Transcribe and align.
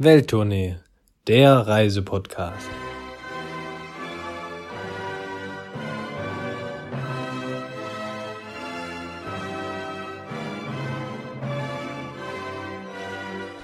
Welttournee, 0.00 0.74
der 1.28 1.54
Reisepodcast. 1.68 2.68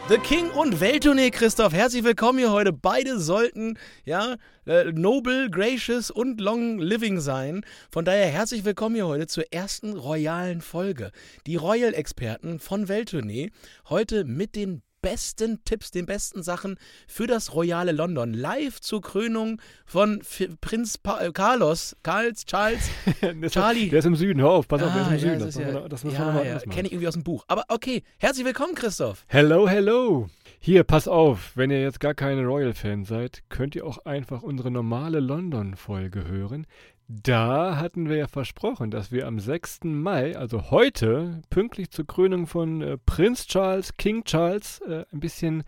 The 0.08 0.18
King 0.18 0.50
und 0.50 0.80
Welttournee, 0.80 1.30
Christoph. 1.32 1.72
Herzlich 1.72 2.04
willkommen 2.04 2.38
hier 2.38 2.52
heute. 2.52 2.72
Beide 2.72 3.18
sollten, 3.18 3.76
ja, 4.04 4.36
äh, 4.66 4.84
noble, 4.92 5.50
gracious 5.50 6.12
und 6.12 6.40
long 6.40 6.78
living 6.78 7.18
sein. 7.18 7.62
Von 7.90 8.04
daher 8.04 8.26
herzlich 8.26 8.64
willkommen 8.64 8.94
hier 8.94 9.08
heute 9.08 9.26
zur 9.26 9.52
ersten 9.52 9.96
royalen 9.96 10.60
Folge. 10.60 11.10
Die 11.48 11.56
Royal-Experten 11.56 12.60
von 12.60 12.86
Welttournee. 12.86 13.50
Heute 13.88 14.24
mit 14.24 14.54
den 14.54 14.82
besten 15.02 15.62
Tipps, 15.64 15.90
den 15.90 16.06
besten 16.06 16.42
Sachen 16.42 16.76
für 17.06 17.26
das 17.26 17.54
royale 17.54 17.92
London. 17.92 18.32
Live 18.34 18.80
zur 18.80 19.00
Krönung 19.00 19.60
von 19.86 20.20
F 20.20 20.48
Prinz 20.60 20.98
pa 20.98 21.20
äh, 21.20 21.32
Carlos, 21.32 21.96
Karls, 22.02 22.44
Charles, 22.44 22.90
Charlie. 23.50 23.88
Der 23.88 24.00
ist 24.00 24.04
im 24.04 24.16
Süden, 24.16 24.40
hör 24.40 24.50
auf, 24.50 24.68
pass 24.68 24.82
auf, 24.82 24.92
der 24.92 25.02
ist 25.02 25.08
Ah, 25.08 25.12
im 25.14 25.18
Süden. 25.18 25.32
ja, 25.32 25.38
das, 25.46 25.48
ist 25.48 25.58
müssen 25.58 25.74
ja- 25.74 25.88
das 25.88 26.04
müssen 26.04 26.14
ja, 26.16 26.20
wir 26.20 26.26
nochmal 26.26 26.46
ja. 26.46 26.58
Kenne 26.58 26.86
ich 26.88 26.92
irgendwie 26.92 27.08
aus 27.08 27.14
dem 27.14 27.24
Buch. 27.24 27.44
Aber 27.48 27.64
okay, 27.68 28.02
herzlich 28.18 28.44
willkommen, 28.46 28.74
Christoph. 28.74 29.24
Hello, 29.28 29.68
hello. 29.68 30.28
Hier, 30.62 30.84
pass 30.84 31.08
auf, 31.08 31.52
wenn 31.54 31.70
ihr 31.70 31.80
jetzt 31.80 32.00
gar 32.00 32.12
keine 32.14 32.44
Royal-Fan 32.44 33.04
seid, 33.06 33.42
könnt 33.48 33.74
ihr 33.74 33.86
auch 33.86 34.04
einfach 34.04 34.42
unsere 34.42 34.70
normale 34.70 35.20
London-Folge 35.20 36.26
hören. 36.28 36.66
Da 37.12 37.76
hatten 37.76 38.08
wir 38.08 38.18
ja 38.18 38.28
versprochen, 38.28 38.92
dass 38.92 39.10
wir 39.10 39.26
am 39.26 39.40
6. 39.40 39.80
Mai, 39.82 40.36
also 40.36 40.70
heute, 40.70 41.42
pünktlich 41.50 41.90
zur 41.90 42.06
Krönung 42.06 42.46
von 42.46 42.82
äh, 42.82 42.98
Prinz 42.98 43.48
Charles, 43.48 43.96
King 43.96 44.22
Charles, 44.22 44.80
äh, 44.82 45.04
ein 45.12 45.18
bisschen 45.18 45.64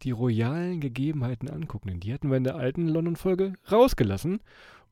die 0.00 0.12
royalen 0.12 0.80
Gegebenheiten 0.80 1.50
angucken. 1.50 1.88
Denn 1.88 2.00
die 2.00 2.14
hatten 2.14 2.30
wir 2.30 2.38
in 2.38 2.44
der 2.44 2.56
alten 2.56 2.88
London-Folge 2.88 3.52
rausgelassen. 3.70 4.40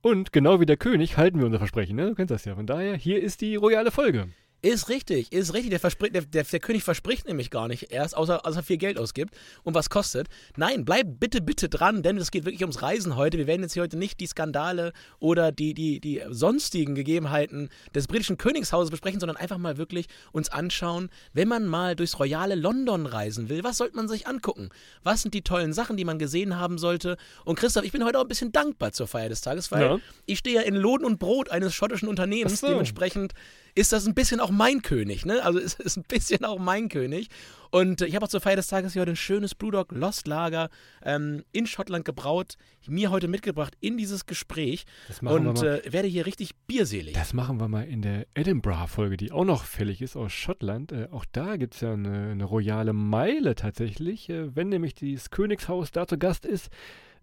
Und 0.03 0.35
genau 0.35 0.61
wie 0.61 0.67
der 0.67 0.77
König 0.77 1.17
halten 1.17 1.39
wir 1.39 1.47
unser 1.47 1.61
Versprechen, 1.61 1.97
ne? 1.97 2.11
Du 2.11 2.15
kennst 2.15 2.31
das 2.31 2.45
ja. 2.45 2.55
Von 2.55 2.67
daher, 2.67 2.95
hier 2.95 3.23
ist 3.23 3.41
die 3.41 3.57
royale 3.57 3.91
Folge. 3.91 4.29
Ist 4.63 4.89
richtig, 4.89 5.33
ist 5.33 5.53
richtig. 5.55 5.71
Der, 5.71 5.81
verspri- 5.81 6.11
der, 6.11 6.23
der, 6.23 6.43
der 6.43 6.61
König 6.61 6.83
verspricht 6.83 7.29
nämlich 7.29 7.51
gar 7.51 7.69
nicht 7.69 7.93
erst, 7.93 8.17
außer, 8.17 8.45
außer 8.45 8.63
viel 8.63 8.79
Geld 8.79 8.99
ausgibt 8.99 9.35
und 9.63 9.75
was 9.75 9.91
kostet. 9.91 10.29
Nein, 10.57 10.85
bleib 10.85 11.21
bitte, 11.21 11.41
bitte 11.41 11.69
dran, 11.69 12.03
denn 12.03 12.17
es 12.17 12.31
geht 12.31 12.47
wirklich 12.47 12.63
ums 12.63 12.83
Reisen 12.83 13.15
heute. 13.17 13.39
Wir 13.39 13.47
werden 13.47 13.63
jetzt 13.63 13.75
hier 13.75 13.83
heute 13.83 13.97
nicht 13.99 14.19
die 14.19 14.27
Skandale 14.27 14.93
oder 15.21 15.53
die, 15.53 15.75
die, 15.75 16.01
die 16.01 16.23
sonstigen 16.31 16.95
Gegebenheiten 16.95 17.69
des 17.95 18.09
britischen 18.09 18.39
Königshauses 18.39 18.91
besprechen, 18.91 19.21
sondern 19.21 19.37
einfach 19.37 19.59
mal 19.59 19.77
wirklich 19.77 20.07
uns 20.33 20.49
anschauen, 20.49 21.11
wenn 21.33 21.47
man 21.49 21.67
mal 21.67 21.95
durchs 21.95 22.19
royale 22.19 22.55
London 22.55 23.07
reisen 23.07 23.49
will, 23.49 23.63
was 23.63 23.77
sollte 23.77 23.95
man 23.95 24.09
sich 24.09 24.27
angucken? 24.27 24.71
Was 25.05 25.23
sind 25.23 25.35
die 25.35 25.43
tollen 25.43 25.75
Sachen, 25.75 25.97
die 25.97 26.05
man 26.05 26.19
gesehen 26.19 26.57
haben 26.59 26.79
sollte? 26.79 27.19
Und 27.45 27.57
Christoph, 27.59 27.85
ich 27.85 27.93
bin 27.93 28.05
heute 28.05 28.19
auch 28.19 28.23
ein 28.23 28.29
bisschen 28.29 28.53
dankbar 28.53 28.93
zur 28.93 29.07
Feier 29.07 29.29
des 29.29 29.43
Tages, 29.43 29.71
weil 29.71 29.83
Ja. 29.83 29.99
ich 30.25 30.39
stehe 30.39 30.57
ja 30.57 30.63
in 30.63 30.75
Lohn 30.75 31.05
und 31.05 31.19
Brot 31.19 31.51
eines 31.51 31.75
schottischen 31.75 32.09
Unternehmens. 32.09 32.61
So. 32.61 32.69
Dementsprechend 32.69 33.35
ist 33.75 33.93
das 33.93 34.07
ein 34.07 34.15
bisschen 34.15 34.41
auch 34.41 34.46
mein 34.51 34.83
König, 34.83 35.27
ne? 35.27 35.43
Also 35.43 35.59
es 35.59 35.75
ist 35.75 35.97
ein 35.97 36.05
bisschen 36.09 36.45
auch 36.45 36.59
mein 36.59 36.89
König. 36.89 37.29
Und 37.71 38.01
äh, 38.01 38.07
ich 38.07 38.15
habe 38.15 38.25
auch 38.25 38.31
zur 38.31 38.41
Feier 38.41 38.57
des 38.57 38.69
Tages 38.69 38.93
hier 38.93 39.03
heute 39.03 39.13
ein 39.13 39.17
schönes 39.17 39.55
Blue 39.55 39.73
Dog 39.73 39.93
Lost 39.93 40.27
Lager 40.27 40.71
ähm, 41.03 41.45
in 41.53 41.67
Schottland 41.67 42.05
gebraut, 42.05 42.57
mir 42.87 43.11
heute 43.11 43.29
mitgebracht 43.29 43.75
in 43.81 43.97
dieses 43.97 44.27
Gespräch 44.27 44.85
Das 45.09 45.23
machen 45.23 45.45
wir 45.45 45.51
und 45.51 45.63
äh, 45.63 45.83
werde 45.93 46.09
hier 46.09 46.27
richtig 46.27 46.55
bierselig. 46.67 47.15
Das 47.15 47.33
machen 47.33 47.61
wir 47.61 47.69
mal 47.69 47.85
in 47.85 48.03
der 48.03 48.27
Edinburgh-Folge, 48.35 49.17
die 49.17 49.33
auch 49.33 49.45
noch 49.45 49.65
fällig 49.65 50.03
ist 50.03 50.17
aus 50.17 50.33
Schottland. 50.33 50.93
Äh, 50.93 51.09
auch 51.11 51.25
da 51.33 51.57
gibt 51.57 51.75
es 51.75 51.81
ja 51.81 51.93
eine, 51.93 52.31
eine 52.31 52.45
royale 52.45 52.93
Meile 52.93 53.55
tatsächlich. 53.55 54.31
Äh, 54.31 54.55
wenn 54.55 54.69
nämlich 54.69 54.95
das 54.95 55.31
Königshaus 55.31 55.91
da 55.91 56.07
zu 56.07 56.19
Gast 56.19 56.47
ist, 56.47 56.71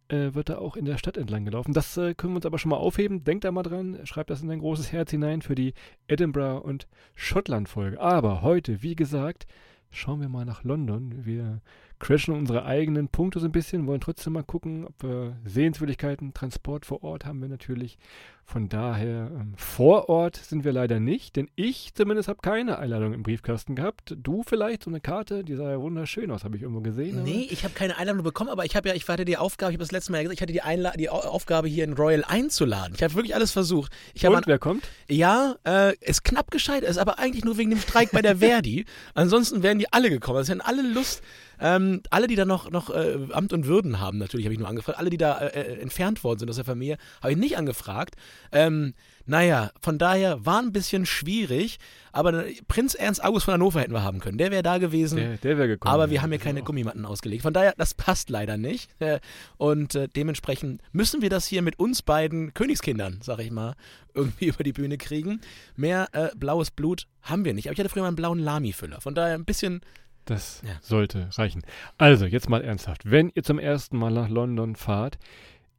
äh, 0.08 0.34
wird 0.34 0.50
er 0.50 0.62
auch 0.62 0.76
in 0.76 0.86
der 0.86 0.98
Stadt 0.98 1.18
entlang 1.18 1.46
gelaufen. 1.46 1.74
Das 1.74 1.98
äh, 1.98 2.14
können 2.14 2.34
wir 2.34 2.38
uns 2.38 2.46
aber 2.46 2.60
schon 2.60 2.70
mal 2.70 2.78
aufheben. 2.78 3.24
Denkt 3.24 3.44
da 3.44 3.52
mal 3.52 3.64
dran, 3.64 4.00
schreibt 4.06 4.30
das 4.30 4.42
in 4.42 4.52
ein 4.52 4.60
großes 4.60 4.92
Herz 4.92 5.12
hinein 5.12 5.42
für 5.42 5.56
die 5.56 5.74
Edinburgh- 6.08 6.62
und 6.62 6.88
Schottland-Folge. 7.16 8.00
Aber 8.00 8.42
heute, 8.42 8.82
wie 8.84 8.96
gesagt, 8.96 9.46
schauen 9.90 10.22
wir 10.22 10.30
mal 10.30 10.46
nach 10.46 10.64
London. 10.64 11.26
Wir 11.26 11.62
crashen 12.04 12.34
unsere 12.34 12.66
eigenen 12.66 13.08
Punkte 13.08 13.40
so 13.40 13.46
ein 13.46 13.52
bisschen, 13.52 13.88
wollen 13.88 14.02
trotzdem 14.02 14.34
mal 14.34 14.44
gucken, 14.44 14.86
ob 14.86 15.02
wir 15.04 15.38
Sehenswürdigkeiten, 15.46 16.34
Transport 16.34 16.86
vor 16.86 17.04
Ort 17.04 17.26
haben 17.26 17.42
wir 17.42 17.48
natürlich. 17.50 17.98
Von 18.46 18.68
daher, 18.68 19.32
ähm, 19.34 19.54
vor 19.56 20.10
Ort 20.10 20.36
sind 20.36 20.66
wir 20.66 20.74
leider 20.74 21.00
nicht, 21.00 21.38
denn 21.38 21.50
ich 21.56 21.94
zumindest 21.94 22.28
habe 22.28 22.40
keine 22.42 22.78
Einladung 22.78 23.14
im 23.14 23.24
Briefkasten 23.24 23.74
gehabt. 23.74 24.18
Du 24.22 24.44
vielleicht 24.44 24.84
so 24.84 24.90
eine 24.92 25.00
Karte, 25.00 25.46
die 25.46 25.56
sah 25.56 25.72
ja 25.72 25.80
wunderschön 25.80 26.30
aus, 26.30 26.44
habe 26.44 26.58
ich 26.58 26.62
irgendwo 26.64 26.82
gesehen. 26.82 27.24
Nee, 27.24 27.48
ich 27.50 27.64
habe 27.64 27.74
keine 27.74 27.96
Einladung 27.98 28.22
bekommen, 28.24 28.50
aber 28.50 28.66
ich 28.66 28.76
habe 28.76 28.90
ja, 28.90 28.96
ich 28.96 29.08
hatte 29.08 29.24
die 29.24 29.38
Aufgabe, 29.38 29.72
ich 29.72 29.76
habe 29.78 29.84
das 29.86 29.94
letzte 29.94 30.12
Mal 30.12 30.18
ja 30.18 30.24
gesagt, 30.24 30.40
ich 30.40 30.42
hatte 30.42 30.52
die, 30.52 30.62
Einla 30.62 30.92
die 30.92 31.10
Au- 31.10 31.20
Aufgabe, 31.22 31.70
hier 31.70 31.86
in 31.86 31.94
Royal 31.94 32.26
einzuladen. 32.28 32.94
Ich 32.98 33.02
habe 33.02 33.14
wirklich 33.16 33.34
alles 33.34 33.54
versucht. 33.54 33.94
Ich 34.14 34.28
Und 34.28 34.46
wer 34.46 34.60
kommt? 34.60 34.90
Ja, 35.10 35.56
äh, 35.66 35.96
ist 36.02 36.26
knapp 36.26 36.52
gescheitert, 36.52 36.90
ist 36.90 36.98
aber 36.98 37.20
eigentlich 37.20 37.46
nur 37.46 37.58
wegen 37.58 37.70
dem 37.70 37.80
Streik 37.80 38.12
bei 38.12 38.22
der 38.22 38.36
Verdi. 38.40 38.84
Ansonsten 39.14 39.64
wären 39.64 39.80
die 39.80 39.92
alle 39.94 40.10
gekommen. 40.10 40.38
Also 40.40 40.52
hätten 40.52 40.62
alle 40.62 40.82
Lust, 40.82 41.24
ähm, 41.64 42.02
alle, 42.10 42.28
die 42.28 42.36
da 42.36 42.44
noch, 42.44 42.70
noch 42.70 42.90
äh, 42.90 43.18
Amt 43.32 43.54
und 43.54 43.68
Würden 43.68 44.02
haben, 44.02 44.18
natürlich 44.18 44.46
habe 44.46 44.54
ich 44.54 44.60
nur 44.60 44.68
angefragt. 44.68 45.00
Alle, 45.00 45.10
die 45.10 45.18
da 45.18 45.38
äh, 45.38 45.62
äh, 45.62 45.80
entfernt 45.80 46.22
worden 46.26 46.40
sind 46.40 46.50
aus 46.50 46.58
der 46.58 46.66
Familie, 46.66 46.98
habe 47.22 47.32
ich 47.32 47.38
nicht 47.38 47.58
angefragt. 47.58 48.16
Ähm, 48.52 48.94
naja, 49.26 49.72
von 49.80 49.98
daher 49.98 50.46
war 50.46 50.62
ein 50.62 50.74
bisschen 50.74 51.06
schwierig, 51.06 51.80
aber 52.12 52.46
äh, 52.46 52.56
Prinz 52.68 52.96
Ernst 52.96 53.24
August 53.24 53.46
von 53.46 53.54
Hannover 53.54 53.80
hätten 53.80 53.94
wir 53.94 54.04
haben 54.04 54.20
können. 54.20 54.38
Der 54.38 54.52
wäre 54.52 54.62
da 54.62 54.78
gewesen. 54.78 55.16
Der, 55.16 55.38
der 55.38 55.58
wäre 55.58 55.70
gekommen. 55.70 55.94
Aber 55.94 56.10
wir 56.10 56.22
haben 56.22 56.32
hier 56.32 56.40
keine 56.40 56.64
auch. 56.64 56.66
Gummimatten 56.66 57.06
ausgelegt. 57.06 57.44
Von 57.44 57.54
daher, 57.54 57.74
das 57.78 57.94
passt 57.94 58.30
leider 58.30 58.58
nicht. 58.58 58.90
Äh, 59.00 59.22
Und 59.56 59.98
dementsprechend 60.18 60.82
müssen 60.92 61.22
wir 61.22 61.30
das 61.30 61.48
hier 61.48 61.62
mit 61.62 61.80
uns 61.80 62.02
beiden 62.02 62.54
Königskindern, 62.54 63.20
sag 63.24 63.40
ich 63.40 63.52
mal, 63.52 63.76
irgendwie 64.14 64.48
über 64.48 64.66
die 64.66 64.74
Bühne 64.74 64.98
kriegen. 64.98 65.40
Mehr 65.78 66.10
äh, 66.12 66.28
blaues 66.36 66.72
Blut 66.72 67.08
haben 67.22 67.46
wir 67.46 67.54
nicht. 67.54 67.68
Aber 67.68 67.74
ich 67.74 67.80
hatte 67.80 67.88
früher 67.90 68.02
mal 68.02 68.10
einen 68.10 68.18
blauen 68.18 68.40
Lami-Füller. 68.40 69.00
Von 69.00 69.16
daher 69.16 69.36
ein 69.36 69.46
bisschen. 69.46 69.80
Das 70.26 70.62
Ja. 70.66 70.72
sollte 70.82 71.30
reichen. 71.34 71.64
Also, 71.98 72.26
jetzt 72.26 72.50
mal 72.50 72.62
ernsthaft. 72.64 73.10
Wenn 73.10 73.32
ihr 73.36 73.44
zum 73.44 73.60
ersten 73.60 73.98
Mal 73.98 74.12
nach 74.12 74.30
London 74.30 74.76
fahrt, 74.76 75.18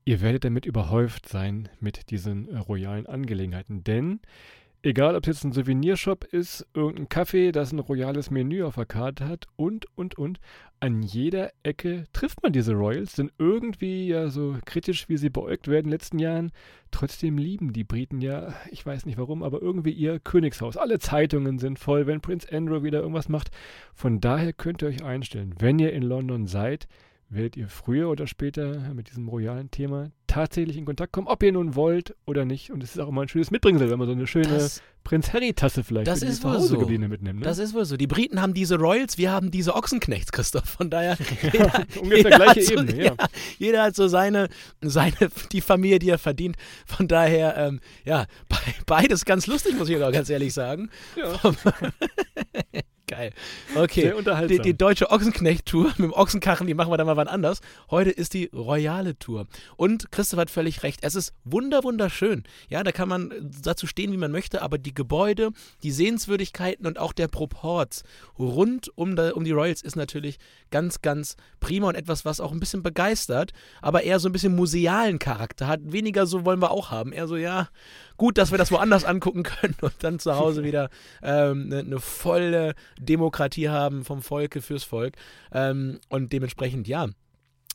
ihr 0.04 0.20
werdet 0.20 0.44
damit 0.44 0.66
überhäuft 0.66 1.28
sein 1.28 1.68
mit 1.80 2.10
diesen 2.10 2.48
äh, 2.48 2.58
royalen 2.58 3.06
Angelegenheiten. 3.06 3.84
Denn, 3.84 4.20
egal 4.84 5.16
ob 5.16 5.22
es 5.22 5.28
jetzt 5.28 5.44
ein 5.44 5.52
Souvenirshop 5.52 6.24
ist, 6.24 6.66
irgendein 6.74 7.08
Café, 7.08 7.52
das 7.52 7.72
ein 7.72 7.78
royales 7.78 8.30
Menü 8.30 8.62
auf 8.62 8.74
der 8.74 8.86
Karte 8.86 9.26
hat 9.26 9.46
und, 9.56 9.86
und, 9.96 10.16
und, 10.18 10.40
an 10.80 11.02
jeder 11.02 11.50
Ecke 11.62 12.04
trifft 12.12 12.42
man 12.42 12.52
diese 12.52 12.74
Royals, 12.74 13.14
denn 13.14 13.30
irgendwie, 13.38 14.06
ja, 14.06 14.28
so 14.28 14.58
kritisch 14.66 15.08
wie 15.08 15.16
sie 15.16 15.30
beäugt 15.30 15.66
werden 15.66 15.86
in 15.86 15.90
den 15.90 15.92
letzten 15.92 16.18
Jahren, 16.18 16.52
trotzdem 16.90 17.38
lieben 17.38 17.72
die 17.72 17.84
Briten 17.84 18.20
ja, 18.20 18.52
ich 18.70 18.84
weiß 18.84 19.06
nicht 19.06 19.16
warum, 19.16 19.42
aber 19.42 19.62
irgendwie 19.62 19.92
ihr 19.92 20.20
Königshaus. 20.20 20.76
Alle 20.76 20.98
Zeitungen 20.98 21.58
sind 21.58 21.78
voll, 21.78 22.06
wenn 22.06 22.20
Prince 22.20 22.52
Andrew 22.52 22.82
wieder 22.82 23.00
irgendwas 23.00 23.30
macht. 23.30 23.50
Von 23.94 24.20
daher 24.20 24.52
könnt 24.52 24.82
ihr 24.82 24.88
euch 24.88 25.02
einstellen, 25.02 25.54
wenn 25.58 25.78
ihr 25.78 25.94
in 25.94 26.02
London 26.02 26.46
seid, 26.46 26.86
werdet 27.30 27.56
ihr 27.56 27.68
früher 27.68 28.10
oder 28.10 28.26
später 28.26 28.92
mit 28.92 29.08
diesem 29.08 29.28
royalen 29.28 29.70
Thema 29.70 30.10
tatsächlich 30.34 30.76
in 30.76 30.84
Kontakt 30.84 31.12
kommen, 31.12 31.28
ob 31.28 31.42
ihr 31.42 31.52
nun 31.52 31.76
wollt 31.76 32.14
oder 32.26 32.44
nicht. 32.44 32.72
Und 32.72 32.82
es 32.82 32.90
ist 32.94 33.00
auch 33.00 33.08
immer 33.08 33.22
ein 33.22 33.28
schönes 33.28 33.50
Mitbringsel, 33.52 33.88
wenn 33.90 33.98
man 33.98 34.08
so 34.08 34.14
eine 34.14 34.26
schöne 34.26 34.48
Das, 34.48 34.82
Prinz 35.04 35.32
Harry-Tasse 35.32 35.84
vielleicht 35.84 36.08
das 36.08 36.22
ist 36.22 36.42
wohl 36.42 36.58
so. 36.60 36.78
mitnimmt. 36.78 37.40
Ne? 37.40 37.44
das 37.44 37.58
ist 37.58 37.72
wohl 37.72 37.84
so. 37.84 37.96
Die 37.96 38.06
Briten 38.06 38.40
haben 38.40 38.52
diese 38.52 38.76
Royals, 38.76 39.16
wir 39.16 39.30
haben 39.30 39.50
diese 39.50 39.76
Ochsenknechts, 39.76 40.32
Christoph. 40.32 40.64
Von 40.64 40.90
daher. 40.90 41.16
Jeder, 41.42 41.66
ungefähr 42.00 42.16
jeder 42.16 42.30
gleiche 42.30 42.60
hat 42.60 42.66
so, 42.66 42.72
Ebene, 42.72 43.04
ja. 43.04 43.14
Jeder 43.58 43.82
hat 43.84 43.94
so 43.94 44.08
seine, 44.08 44.48
seine, 44.80 45.14
die 45.52 45.60
Familie, 45.60 46.00
die 46.00 46.10
er 46.10 46.18
verdient. 46.18 46.56
Von 46.84 47.06
daher, 47.06 47.56
ähm, 47.56 47.80
ja, 48.04 48.26
be 48.48 48.56
beides 48.86 49.24
ganz 49.24 49.46
lustig, 49.46 49.78
muss 49.78 49.88
ich 49.88 50.02
auch 50.02 50.10
ganz 50.10 50.30
ehrlich 50.30 50.52
sagen. 50.52 50.90
Ja. 51.16 51.38
Geil. 53.06 53.32
Okay. 53.74 54.14
Die, 54.48 54.58
die 54.60 54.76
deutsche 54.76 55.10
Ochsenknecht-Tour 55.10 55.84
mit 55.98 56.10
dem 56.10 56.12
Ochsenkarren, 56.12 56.66
die 56.66 56.72
machen 56.72 56.90
wir 56.90 56.96
dann 56.96 57.06
mal 57.06 57.18
wann 57.18 57.28
anders. 57.28 57.60
Heute 57.90 58.08
ist 58.10 58.32
die 58.32 58.46
royale 58.46 59.18
Tour. 59.18 59.46
Und 59.76 60.10
Christoph 60.10 60.40
hat 60.40 60.50
völlig 60.50 60.82
recht. 60.82 61.00
Es 61.02 61.14
ist 61.14 61.34
wunder, 61.44 61.84
wunderschön. 61.84 62.44
Ja, 62.70 62.82
da 62.82 62.92
kann 62.92 63.10
man 63.10 63.32
dazu 63.60 63.86
stehen, 63.86 64.10
wie 64.12 64.16
man 64.16 64.32
möchte, 64.32 64.62
aber 64.62 64.78
die 64.78 64.94
Gebäude, 64.94 65.50
die 65.82 65.90
Sehenswürdigkeiten 65.90 66.86
und 66.86 66.98
auch 66.98 67.12
der 67.12 67.28
Proport 67.28 68.04
rund 68.38 68.90
um, 68.96 69.16
da, 69.16 69.32
um 69.32 69.44
die 69.44 69.52
Royals 69.52 69.82
ist 69.82 69.96
natürlich 69.96 70.38
ganz, 70.70 71.02
ganz 71.02 71.36
prima 71.60 71.88
und 71.88 71.96
etwas, 71.96 72.24
was 72.24 72.40
auch 72.40 72.52
ein 72.52 72.60
bisschen 72.60 72.82
begeistert, 72.82 73.52
aber 73.82 74.02
eher 74.02 74.18
so 74.18 74.30
ein 74.30 74.32
bisschen 74.32 74.56
musealen 74.56 75.18
Charakter 75.18 75.66
hat. 75.66 75.80
Weniger 75.84 76.26
so 76.26 76.46
wollen 76.46 76.62
wir 76.62 76.70
auch 76.70 76.90
haben. 76.90 77.12
Eher 77.12 77.28
so, 77.28 77.36
ja, 77.36 77.68
gut, 78.16 78.38
dass 78.38 78.50
wir 78.50 78.58
das 78.58 78.70
woanders 78.72 79.04
angucken 79.04 79.42
können 79.42 79.76
und 79.80 79.94
dann 80.00 80.18
zu 80.18 80.36
Hause 80.36 80.64
wieder 80.64 80.90
ähm, 81.22 81.64
eine, 81.66 81.80
eine 81.80 82.00
volle 82.00 82.74
Demokratie 82.98 83.68
haben 83.68 84.04
vom 84.04 84.22
Volke 84.22 84.62
fürs 84.62 84.84
Volk. 84.84 85.14
Ähm, 85.52 86.00
und 86.08 86.32
dementsprechend, 86.32 86.88
ja. 86.88 87.08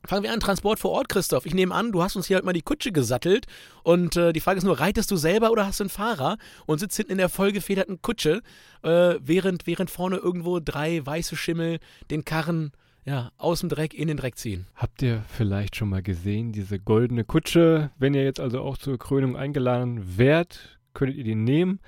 Fangen 0.05 0.23
wir 0.23 0.31
an, 0.31 0.39
Transport 0.39 0.79
vor 0.79 0.91
Ort, 0.91 1.09
Christoph. 1.09 1.45
Ich 1.45 1.53
nehme 1.53 1.75
an, 1.75 1.91
du 1.91 2.01
hast 2.01 2.15
uns 2.15 2.27
hier 2.27 2.37
heute 2.37 2.45
mal 2.45 2.53
die 2.53 2.61
Kutsche 2.61 2.93
gesattelt. 2.93 3.47
Und 3.83 4.15
äh, 4.15 4.31
die 4.31 4.39
Frage 4.39 4.57
ist 4.57 4.63
nur, 4.63 4.79
reitest 4.79 5.11
du 5.11 5.17
selber 5.17 5.51
oder 5.51 5.65
hast 5.65 5.81
du 5.81 5.83
einen 5.83 5.89
Fahrer 5.89 6.37
und 6.65 6.79
sitzt 6.79 6.95
hinten 6.95 7.13
in 7.13 7.17
der 7.17 7.27
vollgefederten 7.27 8.01
Kutsche, 8.01 8.41
äh, 8.81 9.15
während, 9.19 9.67
während 9.67 9.89
vorne 9.89 10.15
irgendwo 10.15 10.61
drei 10.61 11.05
weiße 11.05 11.35
Schimmel 11.35 11.79
den 12.11 12.23
Karren 12.23 12.71
ja, 13.09 13.31
aus 13.39 13.61
dem 13.61 13.69
Dreck 13.69 13.95
in 13.95 14.07
den 14.07 14.17
Dreck 14.17 14.37
ziehen. 14.37 14.67
Habt 14.75 15.01
ihr 15.01 15.23
vielleicht 15.27 15.75
schon 15.75 15.89
mal 15.89 16.03
gesehen, 16.03 16.51
diese 16.51 16.77
goldene 16.77 17.23
Kutsche? 17.23 17.89
Wenn 17.97 18.13
ihr 18.13 18.23
jetzt 18.23 18.39
also 18.39 18.61
auch 18.61 18.77
zur 18.77 18.99
Krönung 18.99 19.35
eingeladen 19.35 20.19
werdet, 20.19 20.79
könntet 20.93 21.17
ihr 21.17 21.23
die 21.23 21.33
nehmen. 21.33 21.79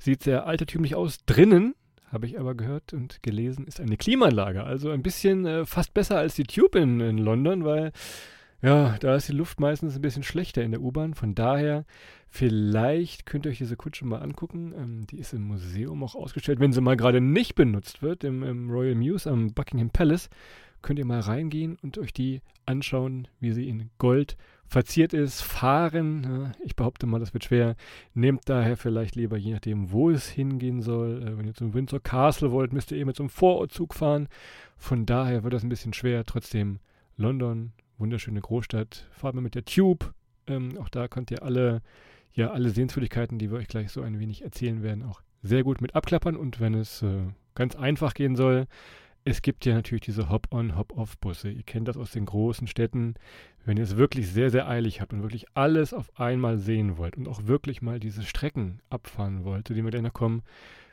Sieht 0.00 0.24
sehr 0.24 0.44
altertümlich 0.44 0.96
aus. 0.96 1.18
Drinnen, 1.24 1.76
habe 2.10 2.26
ich 2.26 2.40
aber 2.40 2.56
gehört 2.56 2.92
und 2.92 3.22
gelesen, 3.22 3.68
ist 3.68 3.80
eine 3.80 3.96
Klimaanlage. 3.96 4.64
Also 4.64 4.90
ein 4.90 5.04
bisschen 5.04 5.46
äh, 5.46 5.66
fast 5.66 5.94
besser 5.94 6.18
als 6.18 6.34
die 6.34 6.42
Tube 6.42 6.74
in, 6.74 6.98
in 6.98 7.18
London, 7.18 7.64
weil 7.64 7.92
ja, 8.62 8.96
da 8.98 9.14
ist 9.16 9.28
die 9.28 9.32
Luft 9.32 9.60
meistens 9.60 9.96
ein 9.96 10.02
bisschen 10.02 10.22
schlechter 10.22 10.62
in 10.62 10.70
der 10.70 10.80
U-Bahn. 10.80 11.14
Von 11.14 11.34
daher, 11.34 11.84
vielleicht 12.28 13.26
könnt 13.26 13.46
ihr 13.46 13.50
euch 13.50 13.58
diese 13.58 13.76
Kutsche 13.76 14.06
mal 14.06 14.22
angucken. 14.22 14.72
Ähm, 14.76 15.06
die 15.06 15.18
ist 15.18 15.34
im 15.34 15.42
Museum 15.42 16.02
auch 16.02 16.14
ausgestellt. 16.14 16.60
Wenn 16.60 16.72
sie 16.72 16.80
mal 16.80 16.96
gerade 16.96 17.20
nicht 17.20 17.54
benutzt 17.54 18.02
wird, 18.02 18.24
im, 18.24 18.42
im 18.42 18.70
Royal 18.70 18.94
Muse 18.94 19.30
am 19.30 19.52
Buckingham 19.52 19.90
Palace, 19.90 20.30
könnt 20.82 20.98
ihr 20.98 21.04
mal 21.04 21.20
reingehen 21.20 21.76
und 21.82 21.98
euch 21.98 22.12
die 22.12 22.40
anschauen, 22.64 23.28
wie 23.40 23.52
sie 23.52 23.68
in 23.68 23.90
Gold 23.98 24.36
verziert 24.66 25.12
ist. 25.12 25.42
Fahren, 25.42 26.24
ja, 26.24 26.52
ich 26.64 26.76
behaupte 26.76 27.06
mal, 27.06 27.20
das 27.20 27.34
wird 27.34 27.44
schwer. 27.44 27.76
Nehmt 28.14 28.48
daher 28.48 28.76
vielleicht 28.76 29.16
lieber, 29.16 29.36
je 29.36 29.52
nachdem, 29.52 29.92
wo 29.92 30.10
es 30.10 30.28
hingehen 30.28 30.80
soll. 30.80 31.22
Äh, 31.22 31.38
wenn 31.38 31.46
ihr 31.46 31.54
zum 31.54 31.74
Windsor 31.74 32.00
Castle 32.00 32.52
wollt, 32.52 32.72
müsst 32.72 32.90
ihr 32.90 32.98
eben 32.98 33.08
mit 33.08 33.16
so 33.16 33.22
einem 33.22 33.30
Vorortzug 33.30 33.94
fahren. 33.94 34.28
Von 34.76 35.06
daher 35.06 35.44
wird 35.44 35.54
das 35.54 35.62
ein 35.62 35.68
bisschen 35.68 35.92
schwer. 35.92 36.24
Trotzdem 36.24 36.78
London 37.16 37.72
wunderschöne 37.98 38.40
Großstadt. 38.40 39.06
Fahrt 39.10 39.34
mal 39.34 39.40
mit 39.40 39.54
der 39.54 39.64
Tube. 39.64 40.12
Ähm, 40.46 40.78
auch 40.78 40.88
da 40.88 41.08
könnt 41.08 41.30
ihr 41.30 41.42
alle, 41.42 41.82
ja, 42.32 42.50
alle 42.50 42.70
Sehenswürdigkeiten, 42.70 43.38
die 43.38 43.50
wir 43.50 43.58
euch 43.58 43.68
gleich 43.68 43.90
so 43.90 44.02
ein 44.02 44.18
wenig 44.18 44.42
erzählen 44.42 44.82
werden, 44.82 45.02
auch 45.02 45.22
sehr 45.42 45.62
gut 45.62 45.80
mit 45.80 45.94
abklappern. 45.94 46.36
Und 46.36 46.60
wenn 46.60 46.74
es 46.74 47.02
äh, 47.02 47.22
ganz 47.54 47.76
einfach 47.76 48.14
gehen 48.14 48.36
soll, 48.36 48.66
es 49.24 49.42
gibt 49.42 49.66
ja 49.66 49.74
natürlich 49.74 50.04
diese 50.04 50.30
Hop-on, 50.30 50.76
Hop-off-Busse. 50.76 51.50
Ihr 51.50 51.64
kennt 51.64 51.88
das 51.88 51.96
aus 51.96 52.12
den 52.12 52.26
großen 52.26 52.68
Städten. 52.68 53.14
Wenn 53.64 53.76
ihr 53.76 53.82
es 53.82 53.96
wirklich 53.96 54.28
sehr, 54.30 54.50
sehr 54.50 54.68
eilig 54.68 55.00
habt 55.00 55.12
und 55.12 55.22
wirklich 55.22 55.46
alles 55.54 55.92
auf 55.92 56.16
einmal 56.20 56.58
sehen 56.58 56.96
wollt 56.96 57.16
und 57.16 57.26
auch 57.26 57.46
wirklich 57.46 57.82
mal 57.82 57.98
diese 57.98 58.22
Strecken 58.22 58.80
abfahren 58.88 59.44
wollt, 59.44 59.66
zu 59.66 59.74
denen 59.74 59.84
wir 59.84 59.90
gleich 59.90 60.04
noch 60.04 60.12
kommen, 60.12 60.42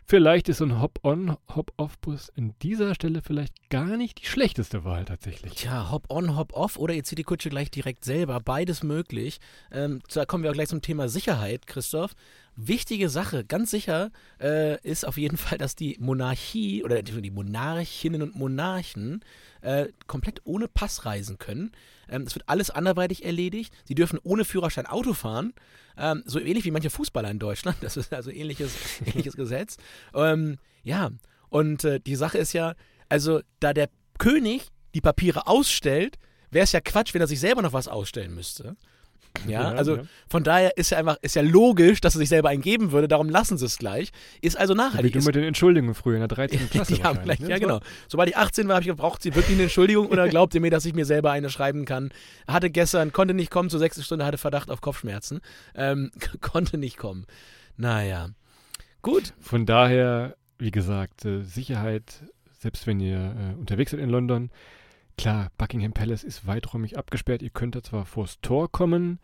Vielleicht 0.05 0.50
ist 0.50 0.57
so 0.57 0.65
ein 0.65 0.81
Hop-on, 0.81 1.38
Hop-off-Bus 1.55 2.31
an 2.38 2.53
dieser 2.61 2.94
Stelle 2.94 3.21
vielleicht 3.21 3.69
gar 3.69 3.97
nicht 3.97 4.21
die 4.21 4.25
schlechteste 4.25 4.83
Wahl 4.83 5.05
tatsächlich. 5.05 5.53
Tja, 5.53 5.91
Hop-on, 5.91 6.35
Hop-off 6.35 6.77
oder 6.77 6.94
ihr 6.94 7.03
zieht 7.03 7.19
die 7.19 7.23
Kutsche 7.23 7.50
gleich 7.50 7.71
direkt 7.71 8.03
selber. 8.03 8.39
Beides 8.39 8.83
möglich. 8.83 9.39
Ähm, 9.71 10.01
da 10.13 10.25
kommen 10.25 10.44
wir 10.44 10.51
auch 10.51 10.55
gleich 10.55 10.69
zum 10.69 10.81
Thema 10.81 11.07
Sicherheit, 11.07 11.67
Christoph. 11.67 12.15
Wichtige 12.55 13.09
Sache, 13.09 13.45
ganz 13.45 13.71
sicher 13.71 14.11
äh, 14.39 14.79
ist 14.81 15.07
auf 15.07 15.17
jeden 15.17 15.38
Fall, 15.38 15.57
dass 15.57 15.75
die 15.75 15.97
Monarchie 16.00 16.83
oder 16.83 17.01
die 17.01 17.31
Monarchinnen 17.31 18.21
und 18.21 18.35
Monarchen 18.35 19.23
äh, 19.61 19.88
komplett 20.07 20.41
ohne 20.44 20.67
Pass 20.67 21.05
reisen 21.05 21.38
können. 21.38 21.71
Ähm, 22.09 22.23
es 22.23 22.35
wird 22.35 22.47
alles 22.47 22.69
anderweitig 22.69 23.25
erledigt. 23.25 23.73
Sie 23.85 23.95
dürfen 23.95 24.19
ohne 24.23 24.45
Führerschein 24.45 24.85
Auto 24.85 25.13
fahren. 25.13 25.53
Ähm, 25.97 26.23
so 26.25 26.39
ähnlich 26.39 26.65
wie 26.65 26.71
manche 26.71 26.89
Fußballer 26.89 27.29
in 27.29 27.39
Deutschland. 27.39 27.77
Das 27.81 27.97
ist 27.97 28.13
also 28.13 28.31
ähnliches, 28.31 28.73
ähnliches 29.05 29.35
Gesetz. 29.35 29.77
Ähm, 30.13 30.57
ja, 30.83 31.11
und 31.50 31.83
äh, 31.83 32.00
die 32.00 32.15
Sache 32.15 32.38
ist 32.38 32.53
ja, 32.53 32.75
also 33.09 33.41
da 33.59 33.73
der 33.73 33.89
König 34.17 34.67
die 34.95 35.01
Papiere 35.01 35.47
ausstellt, 35.47 36.17
wäre 36.51 36.63
es 36.63 36.71
ja 36.71 36.81
Quatsch, 36.81 37.13
wenn 37.13 37.21
er 37.21 37.27
sich 37.27 37.39
selber 37.39 37.61
noch 37.61 37.73
was 37.73 37.88
ausstellen 37.88 38.33
müsste. 38.33 38.75
Ja, 39.47 39.71
also 39.71 39.97
ja. 39.97 40.03
von 40.30 40.44
daher 40.44 40.77
ist 40.77 40.91
ja 40.91 40.97
einfach, 40.97 41.18
ist 41.21 41.35
ja 41.35 41.41
logisch, 41.41 42.01
dass 42.01 42.15
er 42.15 42.19
sich 42.19 42.30
selber 42.30 42.50
eingeben 42.50 42.91
würde, 42.91 43.07
darum 43.07 43.30
lassen 43.30 43.57
sie 43.57 43.65
es 43.65 43.77
gleich. 43.77 44.12
Ist 44.41 44.57
also 44.57 44.74
nachhaltig. 44.74 45.13
Wie 45.13 45.19
du 45.19 45.25
mit 45.25 45.35
den 45.35 45.44
Entschuldigungen 45.44 45.95
früher 45.95 46.15
in 46.15 46.21
der 46.21 46.27
13. 46.27 46.69
Klasse 46.69 46.95
ja, 46.95 47.13
vielleicht, 47.13 47.41
ne? 47.41 47.50
ja, 47.50 47.57
genau. 47.57 47.80
Sobald 48.07 48.30
ich 48.30 48.38
18 48.38 48.68
war, 48.68 48.75
habe 48.75 48.83
ich 48.83 48.88
gefragt, 48.88 49.01
braucht 49.01 49.24
sie 49.24 49.35
wirklich 49.35 49.56
eine 49.56 49.63
Entschuldigung 49.63 50.07
oder 50.07 50.30
glaubt 50.30 50.53
ihr 50.56 50.62
mir, 50.62 50.71
dass 50.71 50.85
ich 50.85 50.94
mir 50.94 51.06
selber 51.06 51.31
eine 51.31 51.50
schreiben 51.50 51.85
kann? 51.85 52.12
Hatte 52.47 52.69
gestern, 52.69 53.12
konnte 53.12 53.33
nicht 53.33 53.51
kommen, 53.51 53.69
zur 53.69 53.80
sechsten 53.80 54.03
Stunde 54.03 54.25
hatte 54.25 54.38
Verdacht 54.38 54.69
auf 54.69 54.81
Kopfschmerzen. 54.81 55.41
Ähm, 55.75 56.12
konnte 56.41 56.77
nicht 56.77 56.97
kommen. 56.97 57.25
Naja. 57.75 58.29
Gut. 59.01 59.33
Von 59.39 59.65
daher, 59.65 60.36
wie 60.59 60.71
gesagt, 60.71 61.25
äh, 61.25 61.41
Sicherheit, 61.41 62.21
selbst 62.59 62.88
wenn 62.88 63.00
ihr 63.00 63.18
äh, 63.18 63.59
unterwegs 63.59 63.91
seid 63.91 64.00
in 64.00 64.09
London, 64.09 64.51
Klar, 65.24 65.52
Buckingham 65.58 65.94
Palace 65.94 66.25
ist 66.25 66.48
weiträumig 66.48 66.98
abgesperrt. 66.98 67.42
Ihr 67.42 67.50
könnt 67.50 67.75
da 67.75 67.81
zwar 67.81 68.04
vors 68.04 68.42
Tor 68.42 68.70
kommen, 68.70 69.20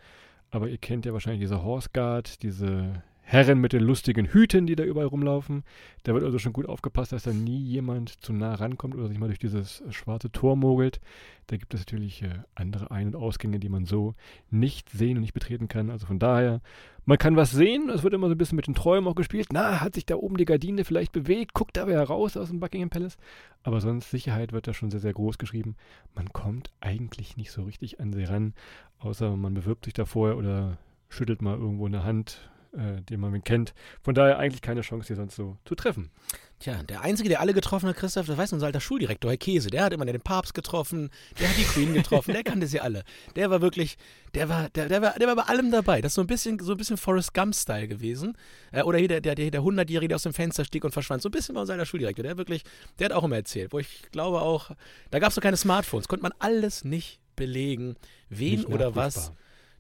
aber 0.50 0.70
ihr 0.70 0.78
kennt 0.78 1.06
ja 1.06 1.12
wahrscheinlich 1.12 1.42
diese 1.42 1.62
Horse 1.62 1.90
Guard, 1.92 2.42
diese 2.42 3.04
Herren 3.32 3.60
mit 3.60 3.74
den 3.74 3.84
lustigen 3.84 4.26
Hüten, 4.26 4.66
die 4.66 4.76
da 4.76 4.84
überall 4.84 5.06
rumlaufen. 5.06 5.62
Da 6.02 6.16
wird 6.16 6.24
also 6.24 6.40
schon 6.40 6.52
gut 6.52 6.68
aufgepasst, 6.68 7.12
dass 7.12 7.22
da 7.22 7.32
nie 7.32 7.60
jemand 7.60 8.10
zu 8.24 8.34
nah 8.34 8.56
rankommt 8.56 8.96
oder 8.96 9.08
sich 9.08 9.20
mal 9.20 9.28
durch 9.28 9.38
dieses 9.38 9.84
schwarze 9.92 10.32
Tor 10.32 10.56
mogelt. 10.56 11.00
Da 11.46 11.58
gibt 11.58 11.72
es 11.76 11.82
natürlich 11.82 12.24
äh, 12.24 12.40
andere 12.56 12.90
Ein- 12.90 13.10
und 13.10 13.16
Ausgänge, 13.16 13.60
die 13.60 13.70
man 13.70 13.86
so 13.86 14.16
nicht 14.50 14.90
sehen 14.90 15.18
und 15.18 15.22
nicht 15.22 15.36
betreten 15.36 15.68
kann. 15.68 15.92
Also 15.92 16.08
von 16.08 16.18
daher, 16.18 16.60
man 17.06 17.20
kann 17.20 17.36
was 17.36 17.52
sehen. 17.52 17.92
Es 17.92 18.02
wird 18.02 18.16
immer 18.16 18.30
so 18.30 18.34
ein 18.34 18.38
bisschen 18.40 18.56
mit 18.56 18.66
den 18.66 18.74
Träumen 18.74 19.08
auch 19.08 19.14
gespielt. 19.16 19.50
Na, 19.52 19.80
hat 19.80 19.94
sich 19.94 20.08
da 20.08 20.16
oben 20.16 20.38
die 20.38 20.46
Gardine 20.46 20.84
vielleicht 20.84 21.12
bewegt? 21.12 21.54
Guckt 21.54 21.78
da 21.78 21.86
wer 21.86 22.02
raus 22.02 22.36
aus 22.36 22.48
dem 22.48 22.60
Buckingham 22.60 22.90
Palace? 22.90 23.20
Aber 23.62 23.80
sonst, 23.80 24.10
Sicherheit 24.10 24.54
wird 24.54 24.66
da 24.66 24.74
schon 24.74 24.90
sehr, 24.90 25.02
sehr 25.02 25.14
groß 25.14 25.38
geschrieben. 25.38 25.76
Man 26.16 26.30
kommt 26.34 26.72
eigentlich 26.82 27.38
nicht 27.38 27.52
so 27.52 27.62
richtig 27.62 28.00
an 28.00 28.12
sie 28.12 28.24
ran, 28.24 28.56
außer 28.98 29.38
man 29.38 29.54
bewirbt 29.54 29.86
sich 29.86 29.94
da 29.94 30.06
vorher 30.06 30.36
oder 30.36 30.80
schüttelt 31.10 31.44
mal 31.44 31.60
irgendwo 31.60 31.86
eine 31.86 32.04
Hand 32.04 32.50
äh, 32.74 33.02
den 33.02 33.20
man 33.20 33.44
kennt. 33.44 33.74
Von 34.02 34.14
daher 34.14 34.38
eigentlich 34.38 34.62
keine 34.62 34.82
Chance, 34.82 35.08
hier 35.08 35.16
sonst 35.16 35.36
so 35.36 35.58
zu 35.66 35.76
treffen. 35.76 36.12
Tja, 36.60 36.84
der 36.84 37.02
Einzige, 37.02 37.30
der 37.30 37.40
alle 37.40 37.54
getroffen 37.54 37.88
hat, 37.88 37.96
Christoph, 37.96 38.28
das 38.28 38.38
weiß 38.38 38.52
unser 38.52 38.66
alter 38.66 38.82
Schuldirektor, 38.82 39.32
Herr 39.32 39.38
Käse. 39.38 39.70
Der 39.70 39.86
hat 39.86 39.94
immer 39.94 40.06
den 40.06 40.20
Papst 40.20 40.54
getroffen, 40.54 41.10
der 41.40 41.48
hat 41.48 41.58
die 41.58 41.64
Queen 41.64 41.94
getroffen, 41.94 42.34
der 42.34 42.44
kannte 42.44 42.68
sie 42.68 42.82
alle. 42.82 43.06
Der 43.38 43.50
war 43.50 43.62
wirklich, 43.62 43.98
der 44.34 44.50
war, 44.50 44.70
der, 44.70 44.90
der 44.90 45.02
war, 45.02 45.14
der 45.14 45.28
war 45.28 45.38
bei 45.38 45.44
allem 45.44 45.72
dabei. 45.72 46.02
Das 46.02 46.12
ist 46.12 46.16
so 46.16 46.22
ein 46.22 46.28
bisschen, 46.28 46.60
so 46.60 46.74
ein 46.74 46.78
bisschen 46.78 46.98
Forrest 46.98 47.34
Gump-Style 47.34 47.88
gewesen. 47.88 48.38
Äh, 48.74 48.84
oder 48.84 48.98
hier 48.98 49.08
der, 49.08 49.22
der, 49.22 49.36
der, 49.36 49.52
der 49.52 49.62
100-Jährige, 49.62 50.10
der 50.10 50.16
aus 50.16 50.24
dem 50.24 50.34
Fenster 50.34 50.66
stieg 50.66 50.84
und 50.84 50.92
verschwand. 50.92 51.22
So 51.22 51.30
ein 51.30 51.32
bisschen 51.32 51.56
war 51.56 51.62
unser 51.62 51.74
alter 51.74 51.86
Schuldirektor. 51.86 52.24
Der 52.24 52.38
wirklich, 52.38 52.64
der 53.00 53.06
hat 53.06 53.14
auch 53.14 53.24
immer 53.24 53.38
erzählt, 53.38 53.72
wo 53.72 53.80
ich 53.80 54.04
glaube 54.12 54.42
auch, 54.42 54.72
da 55.12 55.20
gab 55.20 55.30
es 55.30 55.36
so 55.36 55.42
keine 55.42 55.56
Smartphones, 55.56 56.10
konnte 56.10 56.24
man 56.24 56.34
alles 56.40 56.84
nicht 56.84 57.22
belegen, 57.38 57.96
wen 58.28 58.60
nicht 58.60 58.68
oder 58.68 58.96
was. 58.96 59.32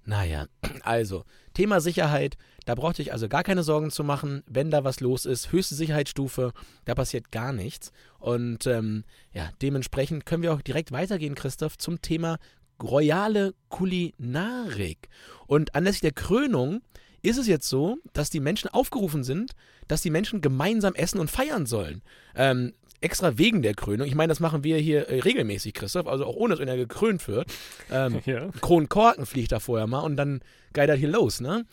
Naja, 0.09 0.47
also, 0.81 1.23
Thema 1.53 1.81
Sicherheit, 1.81 2.35
da 2.65 2.73
braucht 2.73 2.97
ihr 2.97 3.06
euch 3.06 3.13
also 3.13 3.29
gar 3.29 3.44
keine 3.44 3.61
Sorgen 3.61 3.91
zu 3.91 4.03
machen, 4.03 4.41
wenn 4.47 4.71
da 4.71 4.83
was 4.83 5.01
los 5.01 5.25
ist. 5.25 5.51
Höchste 5.51 5.75
Sicherheitsstufe, 5.75 6.51
da 6.85 6.95
passiert 6.95 7.31
gar 7.31 7.53
nichts. 7.53 7.91
Und 8.17 8.65
ähm, 8.65 9.03
ja, 9.33 9.51
dementsprechend 9.61 10.25
können 10.25 10.42
wir 10.42 10.51
auch 10.51 10.63
direkt 10.63 10.92
weitergehen, 10.92 11.35
Christoph, 11.35 11.78
zum 11.78 12.01
Thema 12.01 12.39
royale 12.81 13.54
Kulinarik. 13.69 15.09
Und 15.45 15.75
anlässlich 15.75 16.01
der 16.01 16.11
Krönung 16.13 16.81
ist 17.21 17.37
es 17.37 17.45
jetzt 17.45 17.69
so, 17.69 17.97
dass 18.13 18.31
die 18.31 18.39
Menschen 18.39 18.69
aufgerufen 18.69 19.23
sind, 19.23 19.51
dass 19.87 20.01
die 20.01 20.09
Menschen 20.09 20.42
gemeinsam 20.42 20.95
essen 20.95 21.19
und 21.19 21.30
feiern 21.30 21.68
sollen. 21.68 22.01
Ähm, 22.33 22.73
extra 23.01 23.37
wegen 23.37 23.61
der 23.61 23.73
Krönung. 23.73 24.07
Ich 24.07 24.15
meine, 24.15 24.29
das 24.29 24.39
machen 24.39 24.63
wir 24.63 24.77
hier 24.77 25.09
äh, 25.09 25.19
regelmäßig, 25.19 25.73
Christoph, 25.73 26.07
also 26.07 26.25
auch 26.25 26.35
ohne, 26.35 26.56
dass 26.56 26.61
einer 26.61 26.77
gekrönt 26.77 27.27
wird. 27.27 27.51
Ähm, 27.91 28.19
ja. 28.25 28.49
Kronkorken 28.61 29.25
fliegt 29.25 29.51
da 29.51 29.59
vorher 29.59 29.87
mal 29.87 30.01
und 30.01 30.18
dann 30.18 30.41
geidert 30.73 30.99
hier 30.99 31.09
los, 31.09 31.41
ne? 31.41 31.65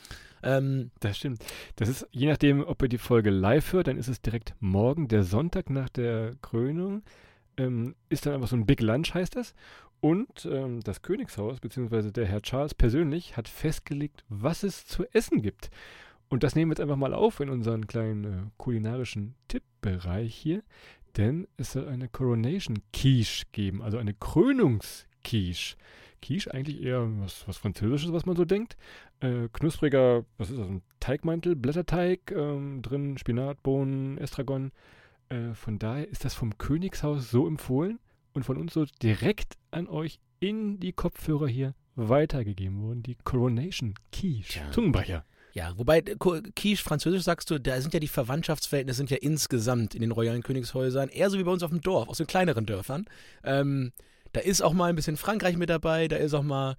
Ähm, 0.43 0.91
das 1.01 1.17
stimmt. 1.17 1.45
Das 1.77 1.89
ist, 1.89 2.07
je 2.13 2.29
nachdem, 2.29 2.65
ob 2.65 2.83
ihr 2.83 2.89
die 2.89 2.99
Folge 2.99 3.31
live 3.31 3.73
hört, 3.73 3.89
dann 3.89 3.99
ist 3.99 4.09
es 4.09 4.21
direkt 4.21 4.55
morgen, 4.61 5.09
der 5.09 5.25
Sonntag 5.25 5.71
nach 5.71 5.89
der 5.89 6.35
Krönung. 6.43 7.03
Ähm, 7.57 7.95
ist 8.11 8.27
dann 8.27 8.35
einfach 8.35 8.49
so 8.49 8.57
ein 8.57 8.67
Big 8.67 8.81
Lunch, 8.81 9.15
heißt 9.15 9.35
das. 9.35 9.55
Und 10.01 10.47
ähm, 10.51 10.81
das 10.83 11.03
Königshaus, 11.03 11.59
beziehungsweise 11.59 12.13
der 12.13 12.27
Herr 12.27 12.43
Charles 12.43 12.75
persönlich, 12.75 13.37
hat 13.37 13.49
festgelegt, 13.49 14.25
was 14.29 14.63
es 14.63 14.87
zu 14.87 15.05
essen 15.13 15.43
gibt. 15.43 15.71
Und 16.29 16.43
das 16.43 16.55
nehmen 16.55 16.71
wir 16.71 16.75
jetzt 16.75 16.83
einfach 16.83 16.97
mal 16.97 17.15
auf 17.15 17.41
in 17.41 17.49
unseren 17.49 17.87
kleinen 17.87 18.25
äh, 18.25 18.51
kulinarischen 18.57 19.35
Tippbereich 19.49 20.35
hier 20.35 20.63
denn 21.17 21.47
es 21.57 21.73
soll 21.73 21.89
eine 21.89 22.09
Coronation 22.09 22.79
Quiche 22.93 23.45
geben, 23.53 23.83
also 23.83 23.99
eine 23.99 24.15
Krönungsquiche. 24.15 25.77
Quiche 26.23 26.53
eigentlich 26.53 26.83
eher 26.83 27.07
was, 27.21 27.47
was 27.47 27.59
Französisches, 27.59 28.13
was 28.13 28.27
man 28.27 28.37
so 28.37 28.45
denkt. 28.45 28.77
Äh, 29.21 29.49
knuspriger, 29.53 30.25
was 30.39 30.51
ist 30.51 30.59
das, 30.59 30.69
ein 30.69 30.83
Teigmantel, 31.01 31.57
Blätterteig, 31.57 32.33
ähm, 32.33 32.83
drin 32.83 33.19
Spinat, 33.19 33.63
Bohnen, 33.63 34.19
Estragon. 34.19 34.73
Äh, 35.29 35.55
von 35.55 35.79
daher 35.79 36.09
ist 36.09 36.25
das 36.25 36.35
vom 36.35 36.57
Königshaus 36.59 37.31
so 37.31 37.47
empfohlen 37.47 37.99
und 38.33 38.45
von 38.45 38.57
uns 38.57 38.75
so 38.75 38.85
direkt 39.03 39.57
an 39.71 39.89
euch 39.89 40.21
in 40.41 40.81
die 40.81 40.93
Kopfhörer 40.93 41.49
hier 41.49 41.75
weitergegeben 41.95 42.83
worden. 42.83 43.03
Die 43.03 43.17
Coronation 43.17 43.95
Quiche. 44.13 44.61
Ja. 44.61 44.71
Zungenbrecher. 44.71 45.25
Ja, 45.57 45.73
wobei 45.79 46.01
äh, 46.01 46.17
Quiche, 46.55 46.83
Französisch 46.83 47.23
sagst 47.23 47.51
du, 47.51 47.59
da 47.59 47.81
sind 47.81 47.95
ja 47.95 47.99
die 47.99 48.09
Verwandtschaftsverhältnisse 48.09 48.99
sind 48.99 49.11
ja 49.11 49.17
insgesamt 49.17 49.95
in 49.95 50.03
den 50.03 50.11
royalen 50.11 50.43
Königshäusern 50.43 51.09
eher 51.09 51.31
so 51.31 51.39
wie 51.39 51.45
bei 51.45 51.51
uns 51.51 51.63
auf 51.63 51.71
dem 51.71 51.81
Dorf, 51.81 52.11
aus 52.11 52.19
den 52.19 52.27
kleineren 52.27 52.67
Dörfern. 52.67 53.07
Ähm, 53.43 53.93
da 54.35 54.41
ist 54.41 54.61
auch 54.61 54.75
mal 54.75 54.91
ein 54.91 54.97
bisschen 54.97 55.17
Frankreich 55.17 55.57
mit 55.57 55.71
dabei, 55.71 56.09
da 56.09 56.17
ist 56.17 56.35
auch 56.35 56.43
mal, 56.43 56.77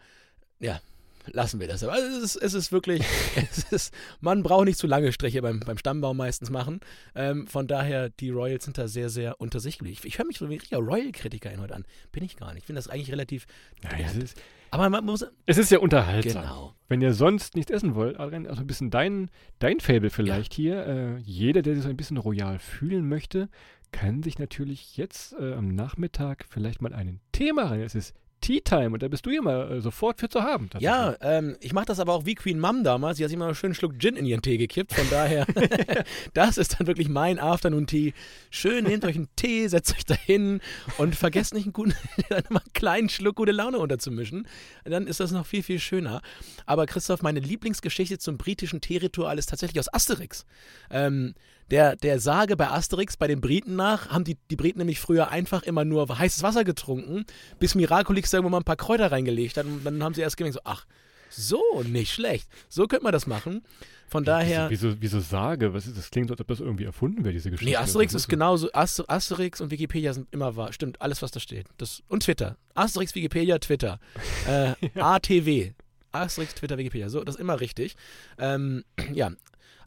ja, 0.59 0.79
lassen 1.25 1.59
wir 1.59 1.67
das. 1.67 1.83
Aber 1.83 1.97
es 1.97 2.23
ist, 2.23 2.35
es 2.35 2.53
ist 2.53 2.71
wirklich, 2.71 3.01
es 3.51 3.63
ist, 3.71 3.93
man 4.21 4.43
braucht 4.43 4.65
nicht 4.65 4.77
zu 4.77 4.85
lange 4.85 5.11
Striche 5.11 5.41
beim, 5.41 5.59
beim 5.61 5.79
Stammbaum 5.79 6.15
meistens 6.15 6.51
machen. 6.51 6.79
Ähm, 7.15 7.47
von 7.47 7.65
daher, 7.65 8.11
die 8.11 8.29
Royals 8.29 8.65
sind 8.65 8.77
da 8.77 8.87
sehr, 8.87 9.09
sehr 9.09 9.41
unter 9.41 9.59
sich 9.59 9.79
geblieben. 9.79 9.97
Ich, 9.99 10.05
ich 10.05 10.19
höre 10.19 10.27
mich 10.27 10.37
so 10.37 10.51
wie 10.51 10.53
richtiger 10.53 10.77
Royal-Kritiker 10.77 11.49
heute 11.57 11.73
an. 11.73 11.85
Bin 12.11 12.23
ich 12.23 12.37
gar 12.37 12.53
nicht. 12.53 12.61
Ich 12.61 12.67
finde 12.67 12.77
das 12.77 12.89
eigentlich 12.89 13.11
relativ. 13.11 13.47
Nein, 13.81 14.05
es 14.05 14.15
ist, 14.15 14.37
aber 14.77 14.89
man 14.89 15.05
muss. 15.05 15.25
es 15.45 15.57
ist 15.57 15.71
ja 15.71 15.79
unterhaltsam. 15.79 16.43
Genau. 16.43 16.73
Wenn 16.87 17.01
ihr 17.01 17.13
sonst 17.13 17.55
nichts 17.55 17.71
essen 17.71 17.95
wollt, 17.95 18.19
Adrian, 18.19 18.47
also 18.47 18.61
ein 18.61 18.67
bisschen 18.67 18.89
dein, 18.89 19.29
dein 19.59 19.79
Fable 19.79 20.09
vielleicht 20.09 20.53
hier. 20.53 20.85
Äh, 20.85 21.17
jeder, 21.17 21.61
der 21.61 21.75
sich 21.75 21.83
so 21.83 21.89
ein 21.89 21.97
bisschen 21.97 22.17
royal 22.17 22.59
fühlen 22.59 23.09
möchte, 23.09 23.49
kann 23.91 24.23
sich 24.23 24.39
natürlich 24.39 24.95
jetzt 24.95 25.33
äh, 25.33 25.53
am 25.53 25.75
Nachmittag 25.75 26.45
vielleicht 26.47 26.81
mal 26.81 26.93
einen 26.93 27.19
Tee 27.31 27.51
machen. 27.51 27.81
Es 27.81 27.95
ist 27.95 28.15
Tea 28.47 28.61
Time 28.61 28.91
und 28.91 29.03
da 29.03 29.09
bist 29.09 29.25
du 29.25 29.29
ja 29.29 29.41
mal 29.41 29.69
äh, 29.73 29.81
sofort 29.81 30.21
für 30.21 30.29
zu 30.29 30.41
haben. 30.41 30.69
Ja, 30.79 31.17
ähm, 31.19 31.57
ich 31.59 31.73
mache 31.73 31.87
das 31.87 31.99
aber 31.99 32.13
auch 32.13 32.25
wie 32.25 32.33
Queen 32.33 32.61
Mum 32.61 32.85
damals. 32.85 33.17
Sie 33.17 33.23
hat 33.25 33.29
sich 33.29 33.35
immer 33.35 33.47
einen 33.47 33.55
schönen 33.55 33.73
Schluck 33.73 33.99
Gin 33.99 34.15
in 34.15 34.25
ihren 34.25 34.41
Tee 34.41 34.57
gekippt. 34.57 34.93
Von 34.93 35.09
daher, 35.09 35.45
das 36.33 36.57
ist 36.57 36.79
dann 36.79 36.87
wirklich 36.87 37.09
mein 37.09 37.39
Afternoon-Tee. 37.39 38.13
Schön, 38.49 38.85
nehmt 38.85 39.03
euch 39.03 39.17
einen 39.17 39.27
Tee, 39.35 39.67
setzt 39.67 39.93
euch 39.93 40.05
da 40.05 40.15
hin 40.15 40.61
und 40.97 41.13
vergesst 41.13 41.53
nicht 41.53 41.65
einen, 41.65 41.73
guten, 41.73 41.93
einen 42.29 42.59
kleinen 42.73 43.09
Schluck 43.09 43.35
gute 43.35 43.51
Laune 43.51 43.79
unterzumischen. 43.79 44.47
Dann 44.85 45.07
ist 45.07 45.19
das 45.19 45.31
noch 45.31 45.45
viel, 45.45 45.61
viel 45.61 45.79
schöner. 45.79 46.21
Aber 46.65 46.85
Christoph, 46.85 47.21
meine 47.21 47.41
Lieblingsgeschichte 47.41 48.17
zum 48.17 48.37
britischen 48.37 48.79
Teeritual 48.79 49.37
ist 49.37 49.49
tatsächlich 49.49 49.81
aus 49.81 49.93
Asterix. 49.93 50.45
Ähm, 50.89 51.33
der, 51.71 51.95
der 51.95 52.19
Sage 52.19 52.55
bei 52.55 52.69
Asterix, 52.69 53.17
bei 53.17 53.27
den 53.27 53.41
Briten 53.41 53.75
nach, 53.75 54.09
haben 54.09 54.23
die, 54.23 54.37
die 54.49 54.55
Briten 54.55 54.79
nämlich 54.79 54.99
früher 54.99 55.29
einfach 55.29 55.63
immer 55.63 55.85
nur 55.85 56.07
heißes 56.17 56.43
Wasser 56.43 56.63
getrunken, 56.63 57.25
bis 57.59 57.75
Miraculix 57.75 58.31
da 58.31 58.37
irgendwann 58.37 58.51
mal 58.51 58.59
ein 58.59 58.63
paar 58.63 58.75
Kräuter 58.75 59.11
reingelegt 59.11 59.57
hat 59.57 59.65
und 59.65 59.83
dann 59.83 60.03
haben 60.03 60.13
sie 60.13 60.21
erst 60.21 60.37
gemerkt, 60.37 60.55
so, 60.55 60.61
ach, 60.63 60.85
so, 61.29 61.61
nicht 61.83 62.13
schlecht. 62.13 62.47
So 62.69 62.87
könnte 62.87 63.03
man 63.03 63.11
das 63.11 63.27
machen. 63.27 63.61
Von 64.09 64.23
daher. 64.23 64.69
Wieso, 64.69 64.89
wieso, 64.89 65.01
wieso 65.01 65.19
sage? 65.19 65.73
Was 65.73 65.85
ist, 65.85 65.97
das 65.97 66.09
klingt, 66.09 66.29
so, 66.29 66.33
als 66.33 66.39
ob 66.39 66.47
das 66.47 66.61
irgendwie 66.61 66.85
erfunden 66.85 67.25
wäre, 67.25 67.33
diese 67.33 67.51
Geschichte. 67.51 67.69
Nee, 67.69 67.75
Asterix 67.75 68.13
ist 68.13 68.29
genauso. 68.29 68.71
Aster, 68.71 69.03
Asterix 69.07 69.59
und 69.59 69.69
Wikipedia 69.69 70.13
sind 70.13 70.27
immer 70.31 70.55
wahr. 70.55 70.71
Stimmt, 70.71 71.01
alles, 71.01 71.21
was 71.21 71.31
da 71.31 71.41
steht. 71.41 71.67
Das, 71.77 72.03
und 72.07 72.23
Twitter. 72.23 72.55
Asterix, 72.73 73.13
Wikipedia, 73.15 73.59
Twitter. 73.59 73.99
Äh, 74.47 74.75
ATW. 74.95 75.73
Asterix, 76.17 76.55
Twitter, 76.55 76.77
Wikipedia. 76.77 77.09
So, 77.09 77.23
das 77.23 77.35
ist 77.35 77.41
immer 77.41 77.59
richtig. 77.59 77.95
Ähm, 78.37 78.83
ja. 79.13 79.31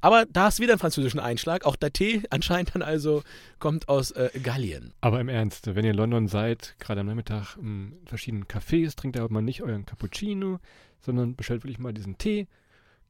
Aber 0.03 0.25
da 0.25 0.49
du 0.49 0.63
wieder 0.63 0.73
einen 0.73 0.81
französischen 0.81 1.21
Einschlag. 1.21 1.67
Auch 1.67 1.77
der 1.77 1.93
Tee 1.93 2.23
anscheinend 2.31 2.75
dann 2.75 2.83
also 2.83 3.23
kommt 3.59 3.89
aus 3.89 4.13
äh, 4.13 4.31
Gallien. 4.43 4.95
Aber 5.03 5.21
im 5.21 5.29
Ernst, 5.29 5.75
wenn 5.75 5.85
ihr 5.85 5.91
in 5.91 5.97
London 5.97 6.27
seid, 6.27 6.75
gerade 6.79 7.01
am 7.01 7.07
Nachmittag 7.07 7.57
in 7.59 7.99
verschiedenen 8.07 8.47
Cafés, 8.47 8.97
trinkt 8.97 9.17
ihr 9.17 9.23
aber 9.23 9.33
mal 9.33 9.43
nicht 9.43 9.63
euren 9.63 9.85
Cappuccino, 9.85 10.59
sondern 11.01 11.37
bestellt 11.37 11.65
wirklich 11.65 11.79
mal 11.79 11.93
diesen 11.93 12.17
Tee. 12.17 12.47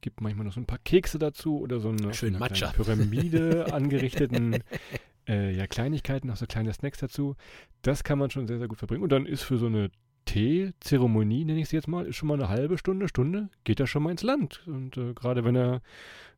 Gibt 0.01 0.19
manchmal 0.19 0.45
noch 0.45 0.53
so 0.53 0.59
ein 0.59 0.65
paar 0.65 0.79
Kekse 0.79 1.17
dazu 1.17 1.59
oder 1.59 1.79
so 1.79 1.89
eine, 1.89 2.13
Schön 2.13 2.35
eine 2.35 2.71
Pyramide 2.73 3.67
angerichteten 3.73 4.61
äh, 5.27 5.55
ja, 5.55 5.67
Kleinigkeiten, 5.67 6.27
noch 6.27 6.37
so 6.37 6.45
kleine 6.45 6.73
Snacks 6.73 6.99
dazu. 6.99 7.35
Das 7.81 8.03
kann 8.03 8.19
man 8.19 8.29
schon 8.29 8.47
sehr, 8.47 8.57
sehr 8.57 8.67
gut 8.67 8.77
verbringen. 8.77 9.03
Und 9.03 9.11
dann 9.11 9.25
ist 9.25 9.43
für 9.43 9.57
so 9.57 9.67
eine 9.67 9.91
Teezeremonie, 10.25 11.45
nenne 11.45 11.61
ich 11.61 11.69
sie 11.69 11.75
jetzt 11.75 11.87
mal, 11.87 12.05
ist 12.05 12.15
schon 12.15 12.27
mal 12.27 12.35
eine 12.35 12.49
halbe 12.49 12.77
Stunde, 12.77 13.07
Stunde, 13.07 13.49
geht 13.63 13.79
er 13.79 13.87
schon 13.87 14.03
mal 14.03 14.11
ins 14.11 14.23
Land. 14.23 14.63
Und 14.67 14.97
äh, 14.97 15.13
gerade 15.13 15.43
wenn 15.43 15.55
er, 15.55 15.81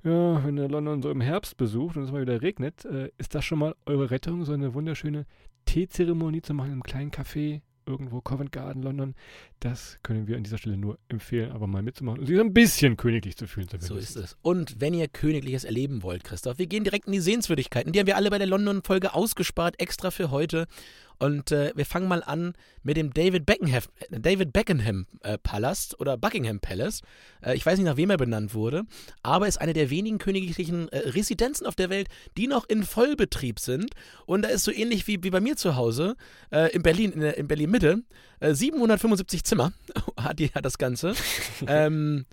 ja, 0.03 0.43
wenn 0.43 0.57
er 0.57 0.69
London 0.69 1.01
so 1.01 1.11
im 1.11 1.21
Herbst 1.21 1.57
besucht 1.57 1.97
und 1.97 2.03
es 2.03 2.11
mal 2.11 2.21
wieder 2.21 2.41
regnet, 2.41 2.85
äh, 2.85 3.09
ist 3.17 3.35
das 3.35 3.45
schon 3.45 3.59
mal 3.59 3.75
eure 3.85 4.11
Rettung, 4.11 4.45
so 4.45 4.53
eine 4.53 4.73
wunderschöne 4.73 5.25
Teezeremonie 5.65 6.41
zu 6.41 6.53
machen 6.53 6.73
im 6.73 6.83
kleinen 6.83 7.11
Café 7.11 7.61
irgendwo 7.85 8.21
Covent 8.21 8.51
Garden, 8.51 8.81
London. 8.81 9.15
Das 9.59 9.99
können 10.03 10.27
wir 10.27 10.37
an 10.37 10.43
dieser 10.43 10.57
Stelle 10.57 10.77
nur 10.77 10.99
empfehlen, 11.07 11.51
aber 11.51 11.67
mal 11.67 11.81
mitzumachen 11.81 12.19
und 12.19 12.25
sich 12.25 12.35
so 12.35 12.41
ein 12.41 12.53
bisschen 12.53 12.97
königlich 12.97 13.37
zu 13.37 13.47
fühlen. 13.47 13.67
So 13.79 13.95
ist 13.95 14.15
es. 14.15 14.37
Und 14.41 14.79
wenn 14.79 14.93
ihr 14.93 15.07
Königliches 15.07 15.63
erleben 15.63 16.03
wollt, 16.03 16.23
Christoph, 16.23 16.57
wir 16.57 16.67
gehen 16.67 16.83
direkt 16.83 17.07
in 17.07 17.13
die 17.13 17.19
Sehenswürdigkeiten. 17.19 17.91
Die 17.91 17.99
haben 17.99 18.07
wir 18.07 18.15
alle 18.15 18.29
bei 18.29 18.37
der 18.37 18.47
London-Folge 18.47 19.13
ausgespart, 19.13 19.79
extra 19.79 20.11
für 20.11 20.31
heute. 20.31 20.67
Und 21.23 21.53
äh, 21.53 21.71
wir 21.73 21.85
fangen 21.85 22.09
mal 22.09 22.21
an 22.21 22.53
mit 22.83 22.97
dem 22.97 23.13
David 23.13 23.45
Beckenham, 23.45 23.83
David 24.09 24.51
Beckenham 24.51 25.07
äh, 25.21 25.37
Palast 25.37 25.97
oder 26.01 26.17
Buckingham 26.17 26.59
Palace. 26.59 27.01
Äh, 27.41 27.55
ich 27.55 27.65
weiß 27.65 27.77
nicht, 27.77 27.85
nach 27.85 27.95
wem 27.95 28.09
er 28.09 28.17
benannt 28.17 28.53
wurde, 28.53 28.83
aber 29.21 29.47
ist 29.47 29.61
eine 29.61 29.71
der 29.71 29.89
wenigen 29.89 30.17
königlichen 30.17 30.89
äh, 30.89 30.97
Residenzen 30.97 31.65
auf 31.65 31.77
der 31.77 31.89
Welt, 31.89 32.09
die 32.35 32.47
noch 32.47 32.67
in 32.67 32.83
Vollbetrieb 32.83 33.61
sind. 33.61 33.91
Und 34.25 34.41
da 34.41 34.49
ist 34.49 34.65
so 34.65 34.71
ähnlich 34.71 35.07
wie, 35.07 35.23
wie 35.23 35.29
bei 35.29 35.39
mir 35.39 35.55
zu 35.55 35.77
Hause 35.77 36.17
äh, 36.51 36.75
in 36.75 36.83
Berlin, 36.83 37.13
in, 37.13 37.21
in 37.21 37.47
Berlin 37.47 37.71
Mitte, 37.71 38.03
äh, 38.41 38.53
775 38.53 39.45
Zimmer 39.45 39.71
hat, 40.17 40.39
die, 40.39 40.49
hat 40.49 40.65
das 40.65 40.77
Ganze. 40.77 41.13
ähm, 41.67 42.25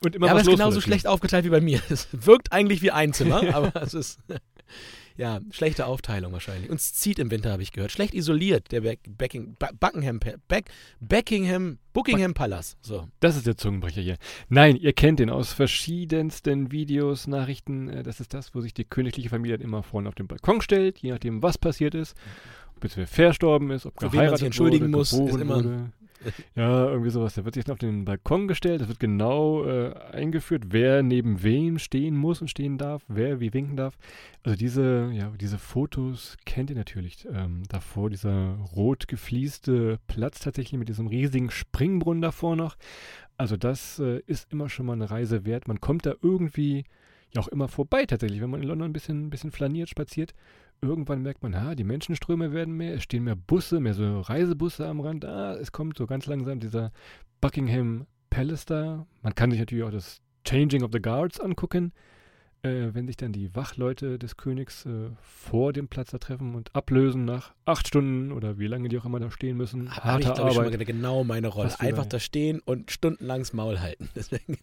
Und 0.00 0.16
immer 0.16 0.26
ja, 0.26 0.32
aber 0.32 0.42
es 0.42 0.46
ist 0.46 0.52
genauso 0.52 0.82
schlecht 0.82 1.06
aufgeteilt 1.06 1.46
wie 1.46 1.50
bei 1.50 1.62
mir. 1.62 1.80
Es 1.88 2.08
wirkt 2.12 2.52
eigentlich 2.52 2.82
wie 2.82 2.90
ein 2.90 3.14
Zimmer, 3.14 3.54
aber 3.54 3.80
es 3.80 3.94
ist 3.94 4.18
ja 5.16 5.40
schlechte 5.50 5.86
Aufteilung 5.86 6.32
wahrscheinlich. 6.32 6.70
Und 6.70 6.76
es 6.76 6.94
zieht 6.94 7.18
im 7.18 7.30
Winter, 7.30 7.52
habe 7.52 7.62
ich 7.62 7.72
gehört. 7.72 7.92
Schlecht 7.92 8.14
isoliert, 8.14 8.72
der 8.72 8.80
Buckingham, 8.80 10.20
Beck, 10.48 10.70
Beckingham, 11.00 11.78
Buckingham 11.92 12.34
Palace. 12.34 12.76
So. 12.80 13.08
Das 13.20 13.36
ist 13.36 13.46
der 13.46 13.56
Zungenbrecher 13.56 14.00
hier. 14.00 14.16
Nein, 14.48 14.76
ihr 14.76 14.92
kennt 14.92 15.18
den 15.18 15.30
aus 15.30 15.52
verschiedensten 15.52 16.72
Videos, 16.72 17.26
Nachrichten. 17.26 17.88
Äh, 17.88 18.02
Das 18.02 18.20
ist 18.20 18.34
das, 18.34 18.54
wo 18.54 18.60
sich 18.60 18.74
die 18.74 18.84
königliche 18.84 19.28
Familie 19.28 19.58
dann 19.58 19.66
immer 19.66 19.82
vorne 19.82 20.08
auf 20.08 20.14
den 20.14 20.26
Balkon 20.26 20.60
stellt, 20.60 20.98
je 20.98 21.10
nachdem, 21.10 21.42
was 21.42 21.58
passiert 21.58 21.94
ist. 21.94 22.14
Ob 22.14 22.61
wer 22.96 23.06
verstorben 23.06 23.70
ist, 23.70 23.86
ob 23.86 23.94
wen 24.00 24.06
man 24.06 24.12
geheiratet 24.12 24.38
sich 24.38 24.46
entschuldigen 24.46 24.86
wurde, 24.86 24.96
muss, 24.96 25.12
ist 25.12 25.36
immer- 25.36 25.56
wurde. 25.56 25.92
Ja, 26.54 26.88
irgendwie 26.88 27.10
sowas. 27.10 27.34
Da 27.34 27.44
wird 27.44 27.56
sich 27.56 27.68
auf 27.68 27.78
den 27.80 28.04
Balkon 28.04 28.46
gestellt. 28.46 28.80
Es 28.80 28.86
wird 28.86 29.00
genau 29.00 29.64
äh, 29.64 29.92
eingeführt, 30.12 30.66
wer 30.68 31.02
neben 31.02 31.42
wem 31.42 31.80
stehen 31.80 32.16
muss 32.16 32.40
und 32.40 32.46
stehen 32.48 32.78
darf, 32.78 33.02
wer 33.08 33.40
wie 33.40 33.52
winken 33.52 33.76
darf. 33.76 33.96
Also 34.44 34.56
diese, 34.56 35.10
ja, 35.12 35.32
diese 35.40 35.58
Fotos 35.58 36.36
kennt 36.46 36.70
ihr 36.70 36.76
natürlich. 36.76 37.26
Ähm, 37.32 37.64
davor 37.68 38.08
dieser 38.08 38.54
rot 38.76 39.08
geflieste 39.08 39.98
Platz 40.06 40.38
tatsächlich 40.38 40.78
mit 40.78 40.88
diesem 40.88 41.08
riesigen 41.08 41.50
Springbrunnen 41.50 42.22
davor 42.22 42.54
noch. 42.54 42.76
Also 43.36 43.56
das 43.56 43.98
äh, 43.98 44.20
ist 44.26 44.52
immer 44.52 44.68
schon 44.68 44.86
mal 44.86 44.92
eine 44.92 45.10
Reise 45.10 45.44
wert. 45.44 45.66
Man 45.66 45.80
kommt 45.80 46.06
da 46.06 46.14
irgendwie 46.22 46.84
ja 47.34 47.40
auch 47.40 47.48
immer 47.48 47.66
vorbei 47.66 48.06
tatsächlich, 48.06 48.40
wenn 48.40 48.50
man 48.50 48.62
in 48.62 48.68
London 48.68 48.90
ein 48.90 48.92
bisschen, 48.92 49.26
ein 49.26 49.30
bisschen 49.30 49.50
flaniert, 49.50 49.88
spaziert. 49.88 50.34
Irgendwann 50.84 51.22
merkt 51.22 51.44
man, 51.44 51.54
ha, 51.54 51.76
die 51.76 51.84
Menschenströme 51.84 52.52
werden 52.52 52.76
mehr, 52.76 52.94
es 52.94 53.04
stehen 53.04 53.22
mehr 53.22 53.36
Busse, 53.36 53.78
mehr 53.78 53.94
so 53.94 54.20
Reisebusse 54.20 54.88
am 54.88 54.98
Rand. 54.98 55.24
Ah, 55.24 55.54
es 55.54 55.70
kommt 55.70 55.96
so 55.96 56.08
ganz 56.08 56.26
langsam 56.26 56.58
dieser 56.58 56.90
Buckingham 57.40 58.06
Palace 58.30 58.64
da. 58.64 59.06
Man 59.22 59.36
kann 59.36 59.52
sich 59.52 59.60
natürlich 59.60 59.84
auch 59.84 59.92
das 59.92 60.20
Changing 60.44 60.82
of 60.82 60.90
the 60.92 61.00
Guards 61.00 61.38
angucken, 61.38 61.92
äh, 62.64 62.94
wenn 62.94 63.06
sich 63.08 63.16
dann 63.16 63.32
die 63.32 63.54
Wachleute 63.56 64.18
des 64.18 64.36
Königs 64.36 64.86
äh, 64.86 65.10
vor 65.20 65.72
dem 65.72 65.88
Platz 65.88 66.10
da 66.12 66.18
treffen 66.18 66.54
und 66.54 66.70
ablösen 66.74 67.24
nach 67.24 67.52
acht 67.64 67.88
Stunden 67.88 68.30
oder 68.32 68.58
wie 68.58 68.66
lange 68.68 68.88
die 68.88 68.98
auch 68.98 69.04
immer 69.04 69.18
da 69.20 69.30
stehen 69.30 69.56
müssen. 69.56 69.86
Ich, 69.86 69.90
Harte 69.96 70.24
glaube 70.32 70.48
ich, 70.50 70.54
schon 70.54 70.64
Arbeit. 70.66 70.78
mal 70.78 70.84
genau 70.84 71.24
meine 71.24 71.48
Rolle. 71.48 71.78
Einfach 71.80 72.06
da- 72.06 72.20
stehen 72.20 72.60
und 72.64 72.90
stundenlang 72.90 73.40
das 73.40 73.52
Maul 73.52 73.80
halten. 73.80 74.08
Deswegen, 74.14 74.58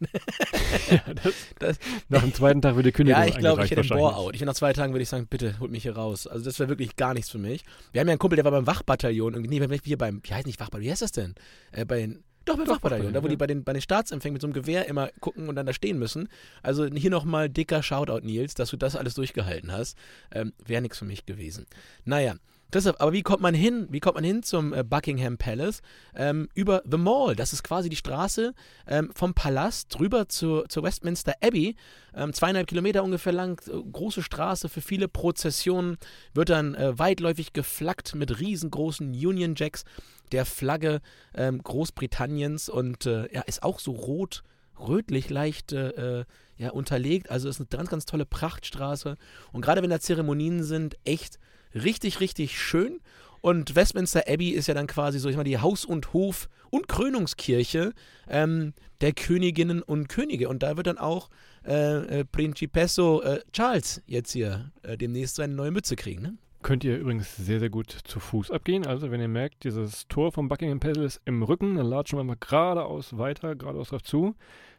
Ja, 0.90 1.14
das, 1.14 1.34
Das- 1.60 1.80
nach 2.10 2.22
dem 2.22 2.34
zweiten 2.34 2.62
Tag 2.62 2.76
wird 2.76 2.86
die 2.86 2.92
Kündigung 2.92 3.22
ja, 3.22 3.28
ich 3.28 3.38
glaube, 3.38 3.64
ich 3.66 3.72
hätte 3.72 3.82
einen. 3.82 3.90
Bore-out. 3.90 4.34
Ich 4.36 4.42
nach 4.46 4.54
zwei 4.54 4.72
Tagen 4.74 4.94
würde 4.94 5.04
ich 5.04 5.10
sagen, 5.10 5.28
bitte 5.30 5.60
holt 5.60 5.72
mich 5.72 5.84
hier 5.84 5.96
raus. 5.96 6.26
Also 6.28 6.46
das 6.46 6.58
wäre 6.60 6.70
wirklich 6.70 6.96
gar 6.96 7.14
nichts 7.14 7.30
für 7.30 7.38
mich. 7.38 7.64
Wir 7.92 8.02
haben 8.02 8.08
ja 8.08 8.14
einen 8.14 8.20
Kumpel, 8.20 8.36
der 8.38 8.46
war 8.46 8.52
beim 8.52 8.68
Wachbataillon. 8.68 9.34
irgendwie- 9.34 9.60
Nee, 9.60 9.70
wir 9.84 9.98
beim, 9.98 10.22
wie 10.24 10.34
heißt 10.34 10.46
nicht 10.48 10.60
Wachbataillon, 10.60 10.86
wie 10.88 10.92
heißt 10.92 11.02
das 11.02 11.12
denn? 11.12 11.36
Äh, 11.72 11.86
bei 11.86 11.98
den, 12.00 12.24
doch, 12.50 12.58
beim 12.58 12.68
Wachbataillon, 12.68 13.14
da 13.14 13.24
wo 13.24 13.28
die 13.28 13.38
bei 13.38 13.48
den, 13.48 13.64
bei 13.64 13.74
den 13.74 13.82
Staatsempfängen 13.82 14.34
mit 14.34 14.42
so 14.42 14.48
einem 14.48 14.54
Gewehr 14.54 14.88
immer 14.88 15.10
gucken 15.20 15.50
und 15.50 15.56
dann 15.56 15.66
da 15.66 15.74
stehen 15.74 15.98
müssen. 15.98 16.28
Also 16.64 16.86
hier 16.86 17.10
nochmal 17.10 17.50
dicker 17.50 17.82
Shoutout, 17.84 18.26
Nils, 18.26 18.54
dass 18.54 18.70
du 18.70 18.78
das 18.78 18.96
alles 18.96 19.14
durchgehalten 19.14 19.72
hast. 19.72 19.98
Ähm, 20.32 20.54
wäre 20.66 20.82
nichts 20.82 20.98
für 20.98 21.06
mich 21.06 21.26
gewesen. 21.26 21.66
Naja. 22.06 22.36
Christoph, 22.72 23.02
aber 23.02 23.14
wie 23.14 23.24
kommt 23.24 23.42
man 23.42 23.56
hin? 23.56 23.88
Wie 23.90 24.00
kommt 24.00 24.14
man 24.14 24.24
hin 24.24 24.44
zum 24.44 24.74
äh, 24.74 24.84
Buckingham 24.84 25.40
Palace? 25.40 25.82
Ähm, 26.14 26.50
über 26.54 26.84
The 26.90 26.98
Mall. 26.98 27.36
Das 27.36 27.52
ist 27.52 27.64
quasi 27.64 27.90
die 27.90 27.96
Straße 27.96 28.54
ähm, 28.88 29.10
vom 29.16 29.34
Palast 29.34 30.00
rüber 30.00 30.30
zur, 30.30 30.70
zur 30.70 30.84
Westminster 30.84 31.34
Abbey. 31.42 31.76
Ähm, 32.14 32.32
zweieinhalb 32.32 32.68
Kilometer 32.68 33.04
ungefähr 33.04 33.34
lang, 33.34 33.60
äh, 33.68 33.72
große 33.92 34.22
Straße 34.22 34.70
für 34.70 34.82
viele 34.82 35.08
Prozessionen. 35.08 35.98
Wird 36.36 36.50
dann 36.50 36.76
äh, 36.76 36.98
weitläufig 37.00 37.54
geflaggt 37.54 38.14
mit 38.14 38.40
riesengroßen 38.40 39.10
Union 39.14 39.56
Jacks 39.58 39.84
der 40.32 40.46
Flagge 40.46 41.02
ähm, 41.36 41.62
Großbritanniens 41.62 42.70
und 42.70 43.06
äh, 43.06 43.34
ja, 43.34 43.42
ist 43.42 43.64
auch 43.64 43.80
so 43.80 43.92
rot, 43.92 44.44
rötlich 44.80 45.30
leicht 45.30 45.74
äh, 45.74 46.20
äh, 46.20 46.26
ja, 46.58 46.72
unterlegt. 46.72 47.30
Also 47.30 47.50
ist 47.50 47.60
eine 47.60 47.68
ganz, 47.68 47.90
ganz 47.90 48.06
tolle 48.06 48.26
Prachtstraße. 48.26 49.16
Und 49.52 49.62
gerade 49.62 49.82
wenn 49.82 49.90
da 49.90 50.00
Zeremonien 50.00 50.64
sind, 50.64 50.98
echt 51.04 51.40
richtig, 51.74 52.20
richtig 52.20 52.60
schön. 52.60 53.00
Und 53.42 53.76
Westminster 53.76 54.24
Abbey 54.28 54.50
ist 54.50 54.68
ja 54.68 54.74
dann 54.74 54.88
quasi 54.88 55.20
so, 55.20 55.30
ich 55.30 55.38
meine, 55.38 55.50
die 55.50 55.60
Haus- 55.60 55.86
und 55.86 56.14
Hof- 56.14 56.50
und 56.72 56.88
Krönungskirche 56.88 57.94
ähm, 58.28 58.74
der 59.02 59.14
Königinnen 59.14 59.82
und 59.82 60.10
Könige. 60.10 60.50
Und 60.50 60.62
da 60.62 60.76
wird 60.76 60.88
dann 60.88 60.98
auch 60.98 61.30
äh, 61.66 62.20
äh, 62.20 62.26
Principesso 62.26 63.22
äh, 63.22 63.42
Charles 63.54 64.02
jetzt 64.06 64.32
hier 64.34 64.72
äh, 64.84 64.98
demnächst 64.98 65.36
seine 65.36 65.54
neue 65.54 65.72
Mütze 65.72 65.96
kriegen. 65.96 66.22
Ne? 66.22 66.38
Könnt 66.62 66.84
ihr 66.84 66.98
übrigens 66.98 67.38
sehr, 67.38 67.60
sehr 67.60 67.70
gut 67.70 67.90
zu 67.90 68.20
Fuß 68.20 68.52
abgehen. 68.52 68.86
Also 68.86 69.12
wenn 69.12 69.22
ihr 69.22 69.30
merkt, 69.30 69.64
dieses 69.64 70.08
Tor 70.10 70.34
vom 70.34 70.50
Buckingham 70.50 70.82
Palace 70.82 71.16
ist 71.16 71.22
im 71.24 71.42
Rücken, 71.42 71.76
dann 71.76 71.86
latschen 71.86 72.20
wir 72.20 72.24
mal 72.24 72.36
geradeaus 72.38 73.18
weiter, 73.18 73.56
geradeaus 73.56 73.90
drauf 73.90 74.04
zu. 74.04 74.36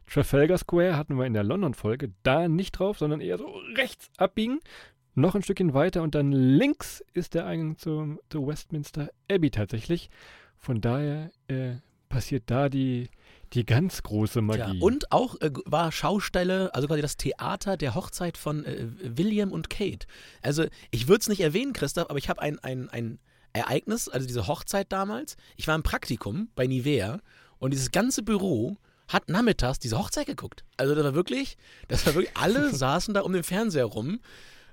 Trafalgar 0.06 0.58
Square 0.58 0.96
hatten 0.96 1.16
wir 1.16 1.24
in 1.24 1.32
der 1.32 1.44
London-Folge 1.44 2.12
da 2.22 2.48
nicht 2.48 2.72
drauf, 2.72 2.98
sondern 2.98 3.20
eher 3.20 3.38
so 3.38 3.46
rechts 3.76 4.10
abbiegen. 4.18 4.60
Noch 5.14 5.34
ein 5.34 5.42
Stückchen 5.42 5.72
weiter 5.72 6.02
und 6.02 6.14
dann 6.14 6.32
links 6.32 7.02
ist 7.14 7.34
der 7.34 7.46
Eingang 7.46 7.78
zum, 7.78 8.20
zu 8.28 8.46
Westminster 8.46 9.10
Abbey 9.30 9.50
tatsächlich. 9.50 10.10
Von 10.58 10.80
daher 10.80 11.30
äh, 11.48 11.76
passiert 12.08 12.44
da 12.46 12.68
die, 12.68 13.08
die 13.52 13.66
ganz 13.66 14.02
große 14.02 14.40
Magie. 14.40 14.60
Ja, 14.60 14.74
und 14.80 15.10
auch 15.12 15.40
äh, 15.40 15.50
war 15.64 15.92
Schaustelle, 15.92 16.74
also 16.74 16.86
quasi 16.86 17.02
das 17.02 17.16
Theater 17.16 17.76
der 17.76 17.94
Hochzeit 17.94 18.36
von 18.36 18.64
äh, 18.64 18.86
William 19.02 19.52
und 19.52 19.70
Kate. 19.70 20.06
Also 20.42 20.66
ich 20.90 21.08
würde 21.08 21.20
es 21.20 21.28
nicht 21.28 21.40
erwähnen, 21.40 21.72
Christoph, 21.72 22.08
aber 22.10 22.18
ich 22.18 22.28
habe 22.28 22.40
ein, 22.40 22.58
ein, 22.60 22.88
ein 22.90 23.18
Ereignis, 23.52 24.08
also 24.08 24.26
diese 24.26 24.46
Hochzeit 24.46 24.92
damals. 24.92 25.36
Ich 25.56 25.66
war 25.66 25.74
im 25.74 25.82
Praktikum 25.82 26.48
bei 26.54 26.66
Nivea 26.66 27.20
und 27.58 27.72
dieses 27.72 27.90
ganze 27.90 28.22
Büro 28.22 28.76
hat 29.08 29.28
nachmittags 29.28 29.80
diese 29.80 29.98
Hochzeit 29.98 30.26
geguckt. 30.26 30.64
Also 30.76 30.94
das 30.94 31.02
war 31.02 31.14
wirklich, 31.14 31.56
das 31.88 32.06
war 32.06 32.14
wirklich, 32.14 32.36
alle 32.36 32.70
saßen 32.74 33.14
da 33.14 33.22
um 33.22 33.32
den 33.32 33.42
Fernseher 33.42 33.86
rum. 33.86 34.20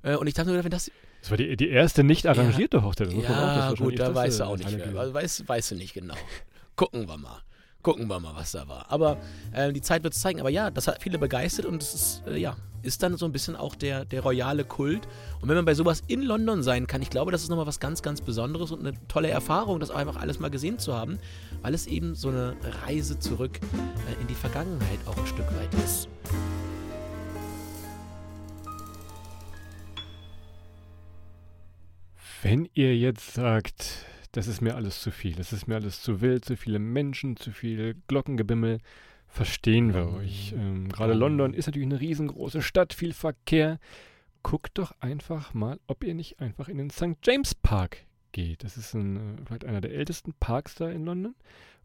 Äh, 0.04 0.16
und 0.16 0.28
ich 0.28 0.36
dachte 0.36 0.52
nur, 0.52 0.64
wenn 0.64 0.72
das 0.72 0.92
das 1.22 1.32
war 1.32 1.38
die, 1.38 1.58
die 1.58 1.70
erste 1.70 2.04
nicht 2.04 2.28
arrangierte 2.28 2.78
ja, 2.78 2.84
Hochzeit. 2.84 3.08
Das 3.08 3.16
ja, 3.16 3.74
gut, 3.74 4.00
da 4.00 4.14
weißt 4.14 4.40
du 4.40 4.44
auch 4.46 4.58
nicht 4.58 4.72
mehr. 4.72 4.96
Also, 4.96 5.48
weißt 5.48 5.72
du 5.72 5.76
nicht 5.76 5.96
genau. 5.96 6.16
Gucken 6.76 7.08
wir 7.08 7.18
mal. 7.18 7.42
Gucken 7.88 8.10
wir 8.10 8.20
mal, 8.20 8.36
was 8.36 8.52
da 8.52 8.68
war. 8.68 8.86
Aber 8.90 9.16
äh, 9.54 9.72
die 9.72 9.80
Zeit 9.80 10.04
wird 10.04 10.14
es 10.14 10.20
zeigen. 10.20 10.42
Aber 10.42 10.50
ja, 10.50 10.70
das 10.70 10.90
hat 10.90 11.02
viele 11.02 11.18
begeistert 11.18 11.66
und 11.66 11.82
es 11.82 11.94
ist, 11.94 12.24
äh, 12.28 12.36
ja, 12.36 12.58
ist 12.82 13.02
dann 13.02 13.16
so 13.16 13.26
ein 13.26 13.32
bisschen 13.32 13.56
auch 13.56 13.76
der, 13.76 14.04
der 14.04 14.24
royale 14.24 14.66
Kult. 14.66 15.08
Und 15.40 15.48
wenn 15.48 15.56
man 15.56 15.64
bei 15.64 15.74
sowas 15.74 16.04
in 16.06 16.22
London 16.22 16.64
sein 16.64 16.86
kann, 16.86 17.02
ich 17.02 17.10
glaube, 17.10 17.32
das 17.32 17.44
ist 17.44 17.50
nochmal 17.50 17.66
was 17.66 17.80
ganz, 17.80 18.02
ganz 18.02 18.20
Besonderes 18.20 18.72
und 18.72 18.86
eine 18.86 18.92
tolle 19.08 19.30
Erfahrung, 19.30 19.80
das 19.80 19.90
einfach 19.90 20.18
alles 20.18 20.38
mal 20.38 20.50
gesehen 20.50 20.80
zu 20.80 20.96
haben, 20.96 21.18
weil 21.62 21.74
es 21.74 21.88
eben 21.88 22.14
so 22.14 22.28
eine 22.28 22.58
Reise 22.86 23.20
zurück 23.20 23.58
äh, 23.62 24.22
in 24.22 24.28
die 24.28 24.36
Vergangenheit 24.36 25.00
auch 25.06 25.18
ein 25.18 25.26
Stück 25.26 25.48
weit 25.56 25.74
ist. 25.86 26.10
Wenn 32.42 32.68
ihr 32.74 32.98
jetzt 32.98 33.34
sagt, 33.34 34.07
das 34.32 34.48
ist 34.48 34.62
mir 34.62 34.76
alles 34.76 35.02
zu 35.02 35.12
viel, 35.12 35.36
das 35.36 35.54
ist 35.54 35.68
mir 35.68 35.76
alles 35.76 36.02
zu 36.02 36.22
wild, 36.22 36.46
zu 36.46 36.56
viele 36.56 36.80
Menschen, 36.80 37.38
zu 37.38 37.52
viel 37.52 37.96
Glockengebimmel, 38.08 38.80
verstehen 39.28 39.94
wir 39.94 40.12
euch. 40.14 40.54
Ähm, 40.54 40.90
Gerade 40.90 41.14
London 41.14 41.54
ist 41.54 41.68
natürlich 41.68 41.88
eine 41.88 42.00
riesengroße 42.00 42.62
Stadt, 42.62 42.94
viel 42.94 43.14
Verkehr. 43.14 43.80
Guckt 44.44 44.78
doch 44.78 44.94
einfach 45.00 45.54
mal, 45.54 45.80
ob 45.88 46.04
ihr 46.04 46.14
nicht 46.14 46.40
einfach 46.40 46.70
in 46.70 46.78
den 46.78 46.90
St. 46.90 47.18
James 47.24 47.56
Park 47.56 48.06
geht. 48.32 48.64
Das 48.64 48.78
ist 48.78 48.94
ein, 48.94 49.18
äh, 49.18 49.46
vielleicht 49.46 49.66
einer 49.66 49.82
der 49.82 49.94
ältesten 49.94 50.34
Parks 50.40 50.76
da 50.76 50.90
in 50.90 51.06
London 51.06 51.36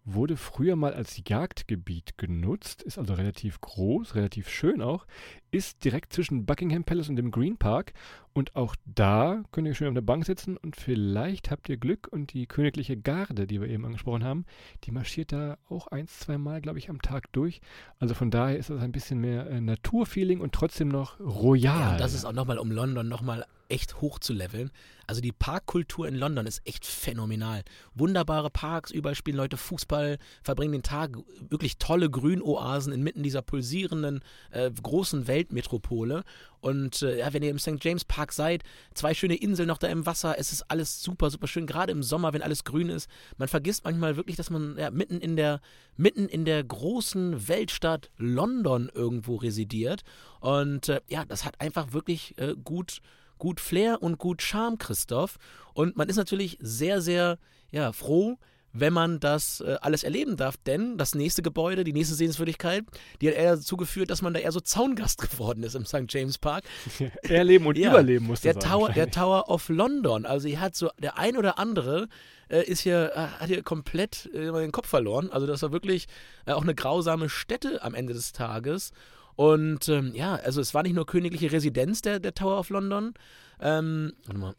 wurde 0.05 0.37
früher 0.37 0.77
mal 0.77 0.95
als 0.95 1.21
Jagdgebiet 1.27 2.19
genutzt, 2.19 2.83
ist 2.83 2.99
also 2.99 3.15
relativ 3.15 3.61
groß, 3.61 4.15
relativ 4.15 4.49
schön 4.49 4.83
auch, 4.83 5.07
ist 5.51 5.85
direkt 5.85 6.13
zwischen 6.13 6.45
Buckingham 6.45 6.85
Palace 6.85 7.09
und 7.09 7.17
dem 7.17 7.31
Green 7.31 7.57
Park 7.57 7.93
und 8.33 8.57
auch 8.57 8.75
da 8.85 9.43
könnt 9.53 9.69
ihr 9.69 9.75
schön 9.75 9.89
auf 9.89 9.95
der 9.95 10.01
Bank 10.01 10.25
sitzen 10.25 10.57
und 10.57 10.77
vielleicht 10.77 11.51
habt 11.51 11.69
ihr 11.69 11.77
Glück 11.77 12.09
und 12.11 12.33
die 12.33 12.47
königliche 12.47 12.97
Garde, 12.97 13.47
die 13.47 13.61
wir 13.61 13.69
eben 13.69 13.85
angesprochen 13.85 14.25
haben, 14.25 14.47
die 14.85 14.91
marschiert 14.91 15.33
da 15.33 15.59
auch 15.69 15.89
ein, 15.89 16.09
zwei 16.09 16.39
Mal, 16.39 16.61
glaube 16.61 16.79
ich, 16.79 16.89
am 16.89 17.03
Tag 17.03 17.31
durch. 17.33 17.61
Also 17.99 18.15
von 18.15 18.31
daher 18.31 18.57
ist 18.57 18.71
das 18.71 18.83
ein 18.83 18.93
bisschen 18.93 19.21
mehr 19.21 19.49
äh, 19.51 19.61
Naturfeeling 19.61 20.41
und 20.41 20.53
trotzdem 20.53 20.89
noch 20.89 21.21
royal. 21.21 21.93
Ja, 21.93 21.97
das 21.99 22.15
ist 22.15 22.25
auch 22.25 22.33
nochmal 22.33 22.59
um 22.59 22.71
London 22.71 23.09
nochmal 23.09 23.45
echt 23.73 24.03
hoch 24.03 24.19
zu 24.19 24.35
leveln. 24.35 24.71
Also 25.07 25.21
die 25.21 25.33
Parkkultur 25.33 26.07
in 26.07 26.15
London 26.15 26.47
ist 26.47 26.61
echt 26.65 26.87
phänomenal. 26.87 27.63
Wunderbare 27.95 28.51
Parks, 28.51 28.91
überall 28.91 29.15
spielen 29.15 29.37
Leute 29.37 29.57
Fußball, 29.57 30.19
verbringen 30.43 30.73
den 30.73 30.83
Tag, 30.83 31.17
wirklich 31.49 31.79
tolle 31.79 32.09
Grünoasen 32.09 32.93
inmitten 32.93 33.23
dieser 33.23 33.43
pulsierenden 33.43 34.21
äh, 34.51 34.71
großen 34.71 35.27
Weltmetropole. 35.27 36.23
Und 36.61 37.03
äh, 37.03 37.19
ja, 37.19 37.33
wenn 37.33 37.43
ihr 37.43 37.51
im 37.51 37.59
St. 37.59 37.83
James 37.83 38.05
Park 38.05 38.33
seid, 38.33 38.63
zwei 38.95 39.15
schöne 39.15 39.35
Inseln 39.35 39.69
noch 39.69 39.79
da 39.79 39.89
im 39.89 40.07
Wasser, 40.07 40.39
es 40.39 40.53
ist 40.53 40.71
alles 40.71 41.03
super, 41.03 41.31
super 41.31 41.49
schön, 41.49 41.67
gerade 41.67 41.93
im 41.93 42.03
Sommer, 42.03 42.33
wenn 42.33 42.43
alles 42.43 42.65
grün 42.65 42.89
ist. 42.89 43.09
Man 43.39 43.49
vergisst 43.49 43.85
manchmal 43.85 44.17
wirklich, 44.17 44.37
dass 44.37 44.51
man 44.51 44.77
ja, 44.79 44.91
mitten 44.91 45.19
in 45.19 45.37
der, 45.37 45.61
mitten 45.97 46.29
in 46.29 46.45
der 46.45 46.63
großen 46.63 47.49
Weltstadt 47.49 48.11
London 48.19 48.91
irgendwo 48.95 49.37
residiert. 49.37 50.03
Und 50.41 50.89
äh, 50.89 51.01
ja, 51.09 51.25
das 51.25 51.45
hat 51.45 51.61
einfach 51.61 51.93
wirklich 51.93 52.39
äh, 52.39 52.55
gut 52.63 53.01
gut 53.43 53.59
Flair 53.59 54.01
und 54.05 54.19
gut 54.19 54.41
Charme, 54.41 54.79
Christoph. 54.79 55.37
Und 55.75 55.97
man 55.97 56.09
ist 56.09 56.15
natürlich 56.15 56.59
sehr, 56.61 57.01
sehr 57.01 57.39
ja, 57.73 57.91
froh, 57.91 58.39
wenn 58.73 58.93
man 58.93 59.19
das 59.19 59.61
äh, 59.61 59.79
alles 59.81 60.05
erleben 60.05 60.37
darf, 60.37 60.57
denn 60.59 60.97
das 60.97 61.17
nächste 61.17 61.43
Gebäude, 61.43 61.83
die 61.83 61.93
nächste 61.93 62.15
Sehenswürdigkeit, 62.15 62.85
die 63.21 63.27
hat 63.27 63.35
eher 63.35 63.57
dazu 63.57 63.77
geführt, 63.77 64.11
dass 64.11 64.23
man 64.23 64.33
da 64.33 64.39
eher 64.39 64.53
so 64.53 64.61
Zaungast 64.61 65.21
geworden 65.31 65.65
ist 65.65 65.75
im 65.75 65.85
St. 65.85 66.05
James 66.09 66.39
Park. 66.39 66.63
Erleben 67.23 67.67
und 67.67 67.77
ja, 67.77 67.91
überleben 67.91 68.27
musste 68.27 68.53
der 68.53 68.61
Tower, 68.61 68.91
der 68.91 69.11
Tower 69.11 69.49
of 69.49 69.69
London, 69.69 70.25
also 70.25 70.47
hier 70.47 70.61
hat 70.61 70.77
so 70.77 70.91
der 71.01 71.19
ein 71.19 71.37
oder 71.37 71.59
andere 71.59 72.07
äh, 72.49 72.63
ist 72.63 72.83
hier, 72.83 73.11
äh, 73.17 73.41
hat 73.41 73.49
hier 73.49 73.65
komplett 73.65 74.31
äh, 74.33 74.53
den 74.53 74.71
Kopf 74.71 74.87
verloren. 74.87 75.31
Also 75.33 75.49
das 75.49 75.63
war 75.63 75.73
wirklich 75.73 76.07
äh, 76.47 76.53
auch 76.53 76.63
eine 76.63 76.77
grausame 76.77 77.29
Stätte 77.29 77.83
am 77.83 77.95
Ende 77.95 78.15
des 78.15 78.31
Tages. 78.31 78.93
Und 79.37 79.89
ähm, 79.89 80.13
ja, 80.15 80.35
also 80.35 80.61
es 80.61 80.75
war 80.75 80.83
nicht 80.83 80.95
nur 80.95 81.07
königliche 81.07 81.53
Residenz 81.53 82.03
der, 82.03 82.21
der 82.21 82.35
Tower 82.35 82.59
of 82.59 82.71
London. 82.71 83.15
Ähm, 83.61 84.13
warte 84.27 84.41
mal. 84.41 84.55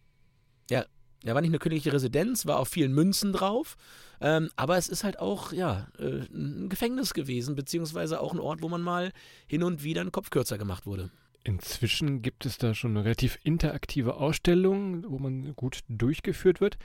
Ja, 0.69 0.85
da 1.23 1.33
war 1.35 1.41
nicht 1.41 1.51
nur 1.51 1.59
königliche 1.59 1.93
Residenz, 1.93 2.45
war 2.45 2.59
auf 2.59 2.67
vielen 2.67 2.93
Münzen 2.93 3.33
drauf. 3.33 3.75
Ähm, 4.21 4.49
aber 4.55 4.77
es 4.77 4.87
ist 4.87 5.03
halt 5.03 5.19
auch, 5.19 5.51
ja, 5.51 5.87
äh, 5.97 6.21
ein 6.33 6.69
Gefängnis 6.69 7.13
gewesen, 7.13 7.55
beziehungsweise 7.55 8.19
auch 8.19 8.33
ein 8.33 8.39
Ort, 8.39 8.61
wo 8.61 8.69
man 8.69 8.81
mal 8.81 9.11
hin 9.47 9.63
und 9.63 9.83
wieder 9.83 10.01
einen 10.01 10.11
Kopf 10.11 10.29
kürzer 10.29 10.57
gemacht 10.57 10.85
wurde. 10.85 11.11
Inzwischen 11.45 12.21
gibt 12.21 12.45
es 12.45 12.57
da 12.57 12.73
schon 12.73 12.91
eine 12.91 13.03
relativ 13.03 13.37
interaktive 13.43 14.15
Ausstellung, 14.15 15.03
wo 15.09 15.19
man 15.19 15.53
gut 15.55 15.79
durchgeführt 15.89 16.61
wird 16.61 16.77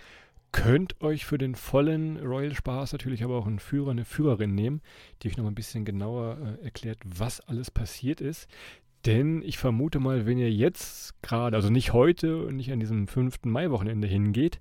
könnt 0.52 1.00
euch 1.00 1.26
für 1.26 1.38
den 1.38 1.54
vollen 1.54 2.18
Royal 2.18 2.54
Spaß 2.54 2.92
natürlich 2.92 3.22
aber 3.24 3.36
auch 3.36 3.46
einen 3.46 3.58
Führer, 3.58 3.90
eine 3.90 4.04
Führerin 4.04 4.54
nehmen, 4.54 4.80
die 5.22 5.28
euch 5.28 5.36
noch 5.36 5.46
ein 5.46 5.54
bisschen 5.54 5.84
genauer 5.84 6.38
äh, 6.38 6.64
erklärt, 6.64 6.98
was 7.04 7.40
alles 7.40 7.70
passiert 7.70 8.20
ist. 8.20 8.48
Denn 9.06 9.42
ich 9.42 9.58
vermute 9.58 10.00
mal, 10.00 10.26
wenn 10.26 10.38
ihr 10.38 10.52
jetzt 10.52 11.20
gerade, 11.22 11.56
also 11.56 11.70
nicht 11.70 11.92
heute 11.92 12.44
und 12.44 12.56
nicht 12.56 12.72
an 12.72 12.80
diesem 12.80 13.06
5. 13.06 13.44
Mai-Wochenende 13.44 14.08
hingeht, 14.08 14.60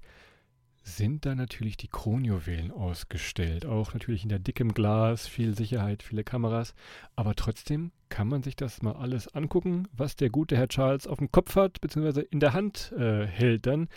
sind 0.88 1.26
da 1.26 1.36
natürlich 1.36 1.76
die 1.76 1.90
Kronjuwelen 1.90 2.72
ausgestellt. 2.72 3.66
Auch 3.66 3.94
natürlich 3.94 4.24
in 4.24 4.30
der 4.30 4.40
dickem 4.40 4.74
Glas, 4.74 5.28
viel 5.28 5.56
Sicherheit, 5.56 6.02
viele 6.02 6.24
Kameras. 6.24 6.74
Aber 7.16 7.36
trotzdem 7.36 7.92
kann 8.10 8.30
man 8.30 8.42
sich 8.42 8.56
das 8.56 8.82
mal 8.82 8.94
alles 8.94 9.28
angucken, 9.28 9.88
was 9.92 10.16
der 10.16 10.30
gute 10.30 10.56
Herr 10.56 10.70
Charles 10.70 11.08
auf 11.08 11.18
dem 11.18 11.32
Kopf 11.32 11.56
hat, 11.56 11.82
beziehungsweise 11.82 12.22
in 12.22 12.40
der 12.40 12.54
Hand 12.54 12.94
äh, 12.98 13.26
hält 13.26 13.66
dann. 13.66 13.90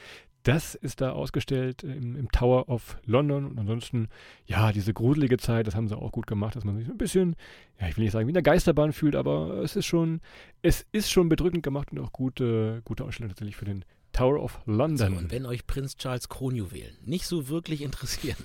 Das 0.43 0.75
ist 0.75 1.03
da 1.03 1.13
ausgestellt 1.13 1.83
im, 1.83 2.17
im, 2.17 2.31
Tower 2.33 2.69
of 2.69 2.97
London. 3.05 3.47
Und 3.47 3.59
ansonsten, 3.59 4.09
ja, 4.47 4.73
diese 4.73 4.95
gruselige 4.95 5.37
Zeit, 5.37 5.67
das 5.67 5.75
haben 5.75 5.89
sie 5.89 5.97
auch 5.97 6.13
gut 6.13 6.27
gemacht, 6.27 6.57
dass 6.57 6.65
man 6.65 6.79
sich 6.79 6.89
ein 6.89 6.97
bisschen, 6.97 7.37
ja, 7.79 7.89
ich 7.89 7.97
will 7.97 8.05
nicht 8.05 8.13
sagen, 8.13 8.27
wie 8.27 8.31
in 8.31 8.35
der 8.35 8.43
Geisterbahn 8.43 8.93
fühlt, 8.93 9.17
aber 9.17 9.59
es 9.63 9.77
ist 9.77 9.87
schon, 9.87 10.21
es 10.63 10.87
ist 10.93 11.11
schon 11.11 11.29
bedrückend 11.29 11.63
gemacht 11.63 11.93
und 11.93 11.99
auch 11.99 12.13
gute, 12.13 12.81
gute 12.85 13.05
Ausstellung 13.05 13.29
tatsächlich 13.29 13.57
für 13.57 13.67
den 13.67 13.85
Tower 14.13 14.43
of 14.43 14.61
London. 14.65 15.13
So, 15.13 15.19
und 15.19 15.31
wenn 15.31 15.47
euch 15.47 15.67
Prinz 15.67 15.97
Charles 15.97 16.29
Kronjuwelen 16.29 16.97
nicht 17.05 17.27
so 17.27 17.49
wirklich 17.49 17.83
interessieren, 17.83 18.39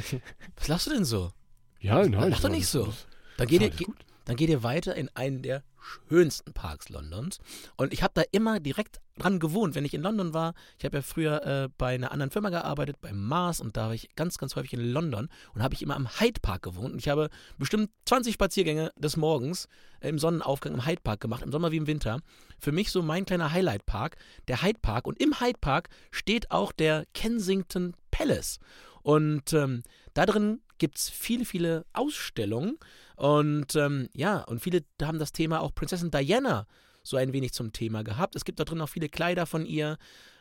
was 0.56 0.68
lachst 0.68 0.86
du 0.86 0.90
denn 0.90 1.04
so? 1.04 1.32
Ja, 1.80 2.06
nein. 2.06 2.30
Lach 2.30 2.40
doch 2.40 2.48
nicht 2.48 2.68
so. 2.68 2.92
Dann 3.36 3.48
geht 3.48 3.62
ihr, 3.62 3.86
dann 4.24 4.36
geht 4.36 4.50
ihr 4.50 4.62
weiter 4.62 4.94
in 4.94 5.08
einen 5.14 5.42
der 5.42 5.62
schönsten 6.08 6.52
Parks 6.52 6.88
Londons. 6.88 7.38
Und 7.76 7.92
ich 7.92 8.02
habe 8.02 8.12
da 8.14 8.22
immer 8.30 8.60
direkt 8.60 9.00
dran 9.18 9.40
gewohnt, 9.40 9.74
wenn 9.74 9.84
ich 9.84 9.94
in 9.94 10.02
London 10.02 10.32
war. 10.32 10.54
Ich 10.78 10.84
habe 10.84 10.98
ja 10.98 11.02
früher 11.02 11.44
äh, 11.44 11.68
bei 11.76 11.94
einer 11.94 12.12
anderen 12.12 12.30
Firma 12.30 12.50
gearbeitet, 12.50 12.96
beim 13.00 13.20
Mars, 13.20 13.60
und 13.60 13.76
da 13.76 13.86
war 13.86 13.94
ich 13.94 14.14
ganz, 14.14 14.38
ganz 14.38 14.56
häufig 14.56 14.72
in 14.72 14.80
London 14.80 15.28
und 15.54 15.62
habe 15.62 15.74
ich 15.74 15.82
immer 15.82 15.96
am 15.96 16.08
Hyde 16.20 16.40
Park 16.40 16.62
gewohnt. 16.62 16.92
Und 16.92 16.98
ich 16.98 17.08
habe 17.08 17.28
bestimmt 17.58 17.90
20 18.06 18.34
Spaziergänge 18.34 18.92
des 18.96 19.16
Morgens 19.16 19.68
äh, 20.00 20.08
im 20.08 20.18
Sonnenaufgang 20.18 20.74
im 20.74 20.86
Hyde 20.86 21.02
Park 21.02 21.20
gemacht, 21.20 21.42
im 21.42 21.52
Sommer 21.52 21.72
wie 21.72 21.78
im 21.78 21.86
Winter. 21.86 22.20
Für 22.58 22.72
mich 22.72 22.90
so 22.90 23.02
mein 23.02 23.26
kleiner 23.26 23.52
Highlight 23.52 23.86
Park, 23.86 24.16
der 24.48 24.62
Hyde 24.62 24.78
Park. 24.80 25.06
Und 25.06 25.20
im 25.20 25.40
Hyde 25.40 25.58
Park 25.60 25.88
steht 26.10 26.50
auch 26.50 26.72
der 26.72 27.04
Kensington 27.12 27.94
Palace. 28.10 28.60
Und 29.02 29.52
ähm, 29.52 29.82
da 30.14 30.26
drin 30.26 30.60
gibt 30.78 30.98
es 30.98 31.10
viele, 31.10 31.44
viele 31.44 31.84
Ausstellungen. 31.92 32.78
Und 33.22 33.76
ähm, 33.76 34.08
ja, 34.14 34.40
und 34.40 34.58
viele 34.60 34.82
haben 35.00 35.20
das 35.20 35.30
Thema 35.30 35.60
auch 35.60 35.72
Prinzessin 35.72 36.10
Diana 36.10 36.66
so 37.04 37.16
ein 37.16 37.32
wenig 37.32 37.52
zum 37.52 37.72
Thema 37.72 38.02
gehabt. 38.02 38.34
Es 38.34 38.44
gibt 38.44 38.58
da 38.58 38.64
drin 38.64 38.80
auch 38.80 38.88
viele 38.88 39.08
Kleider 39.08 39.46
von 39.46 39.64
ihr. 39.64 39.96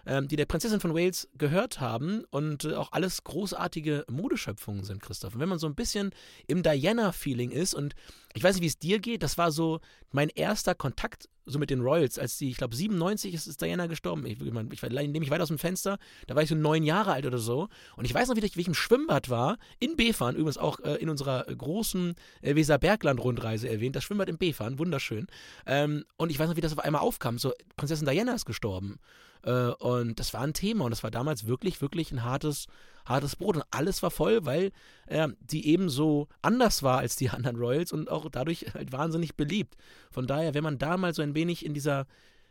Ähm, 0.06 0.28
die 0.28 0.36
der 0.36 0.46
Prinzessin 0.46 0.80
von 0.80 0.94
Wales 0.94 1.30
gehört 1.38 1.80
haben 1.80 2.24
und 2.30 2.66
äh, 2.66 2.76
auch 2.76 2.92
alles 2.92 3.24
großartige 3.24 4.06
Modeschöpfungen 4.10 4.84
sind, 4.84 5.02
Christoph. 5.02 5.36
Und 5.36 5.42
wenn 5.42 5.50
man 5.50 5.60
so 5.60 5.68
ein 5.68 5.76
bisschen 5.76 6.12
im 6.48 6.64
Diana-Feeling 6.64 7.52
ist 7.52 7.74
und 7.74 7.96
ich 8.34 8.44
weiß 8.44 8.56
nicht, 8.56 8.64
wie 8.64 8.68
es 8.68 8.80
dir 8.80 9.00
geht, 9.00 9.24
das 9.24 9.38
war 9.38 9.52
so 9.52 9.80
mein 10.12 10.30
erster 10.30 10.76
Kontakt 10.76 11.30
so 11.46 11.60
mit 11.60 11.70
den 11.70 11.82
Royals, 11.82 12.20
als 12.20 12.38
die, 12.38 12.50
ich 12.50 12.58
glaube, 12.58 12.76
97 12.76 13.34
ist, 13.34 13.48
ist 13.48 13.62
Diana 13.62 13.88
gestorben. 13.88 14.26
Ich, 14.26 14.40
ich, 14.42 14.84
ich 14.84 14.90
nehme 14.90 15.20
mich 15.20 15.32
weit 15.32 15.42
aus 15.42 15.48
dem 15.48 15.58
Fenster, 15.58 15.98
da 16.28 16.36
war 16.36 16.44
ich 16.44 16.50
so 16.50 16.56
neun 16.56 16.84
Jahre 16.84 17.14
alt 17.14 17.26
oder 17.26 17.40
so. 17.40 17.68
Und 17.96 18.06
ich 18.06 18.14
weiß 18.14 18.30
noch, 18.30 18.36
wie 18.36 18.46
ich, 18.46 18.58
wie 18.58 18.62
ich 18.62 18.68
im 18.68 18.74
Schwimmbad 18.74 19.30
war, 19.30 19.58
in 19.80 19.96
Befan, 19.96 20.36
übrigens 20.36 20.58
auch 20.58 20.80
äh, 20.80 20.96
in 20.96 21.10
unserer 21.10 21.44
großen 21.44 22.16
äh, 22.42 22.56
Weserbergland-Rundreise 22.56 23.70
erwähnt, 23.70 23.96
das 23.96 24.04
Schwimmbad 24.04 24.30
in 24.30 24.38
Befan, 24.38 24.80
wunderschön. 24.80 25.28
Ähm, 25.66 26.06
und 26.18 26.30
ich 26.30 26.40
weiß 26.40 26.48
noch, 26.48 26.58
wie 26.58 26.62
das 26.62 26.74
auf 26.74 26.80
einmal 26.80 27.02
aufkam, 27.02 27.38
so 27.38 27.54
Prinzessin 27.76 28.08
Diana 28.08 28.34
ist 28.34 28.46
gestorben. 28.46 29.00
Äh, 29.44 29.72
und 29.80 30.20
das 30.20 30.34
war 30.34 30.42
ein 30.42 30.54
Thema 30.54 30.86
und 30.86 30.92
das 30.92 31.04
war 31.04 31.12
damals 31.12 31.48
wirklich, 31.48 31.82
wirklich 31.82 32.12
ein 32.12 32.24
hartes, 32.24 32.68
hartes 33.06 33.36
Brot. 33.36 33.58
Und 33.58 33.64
alles 33.72 34.04
war 34.04 34.12
voll, 34.12 34.46
weil 34.46 34.72
äh, 35.08 35.30
die 35.40 35.68
eben 35.68 35.90
so 35.90 36.28
anders 36.42 36.84
war 36.84 37.00
als 37.00 37.16
die 37.16 37.30
anderen 37.32 37.58
Royals 37.58 37.92
und 37.92 38.10
auch 38.10 38.30
dadurch 38.30 38.66
halt 38.74 38.92
wahnsinnig 38.92 39.36
beliebt. 39.36 39.76
Von 40.12 40.28
daher, 40.28 40.54
wenn 40.54 40.64
man 40.64 40.78
da 40.78 40.98
mal 40.98 41.14
so 41.14 41.22
ein 41.22 41.36
wenig 41.36 41.66
in 41.66 41.74
dieser 41.74 42.08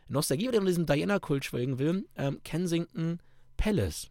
Nostalgie 0.07 0.49
oder 0.49 0.57
in 0.57 0.65
diesem 0.65 0.85
Diana-Kult 0.85 1.45
schwelgen 1.45 1.79
will, 1.79 2.05
ähm, 2.17 2.39
Kensington 2.43 3.19
Palace. 3.57 4.09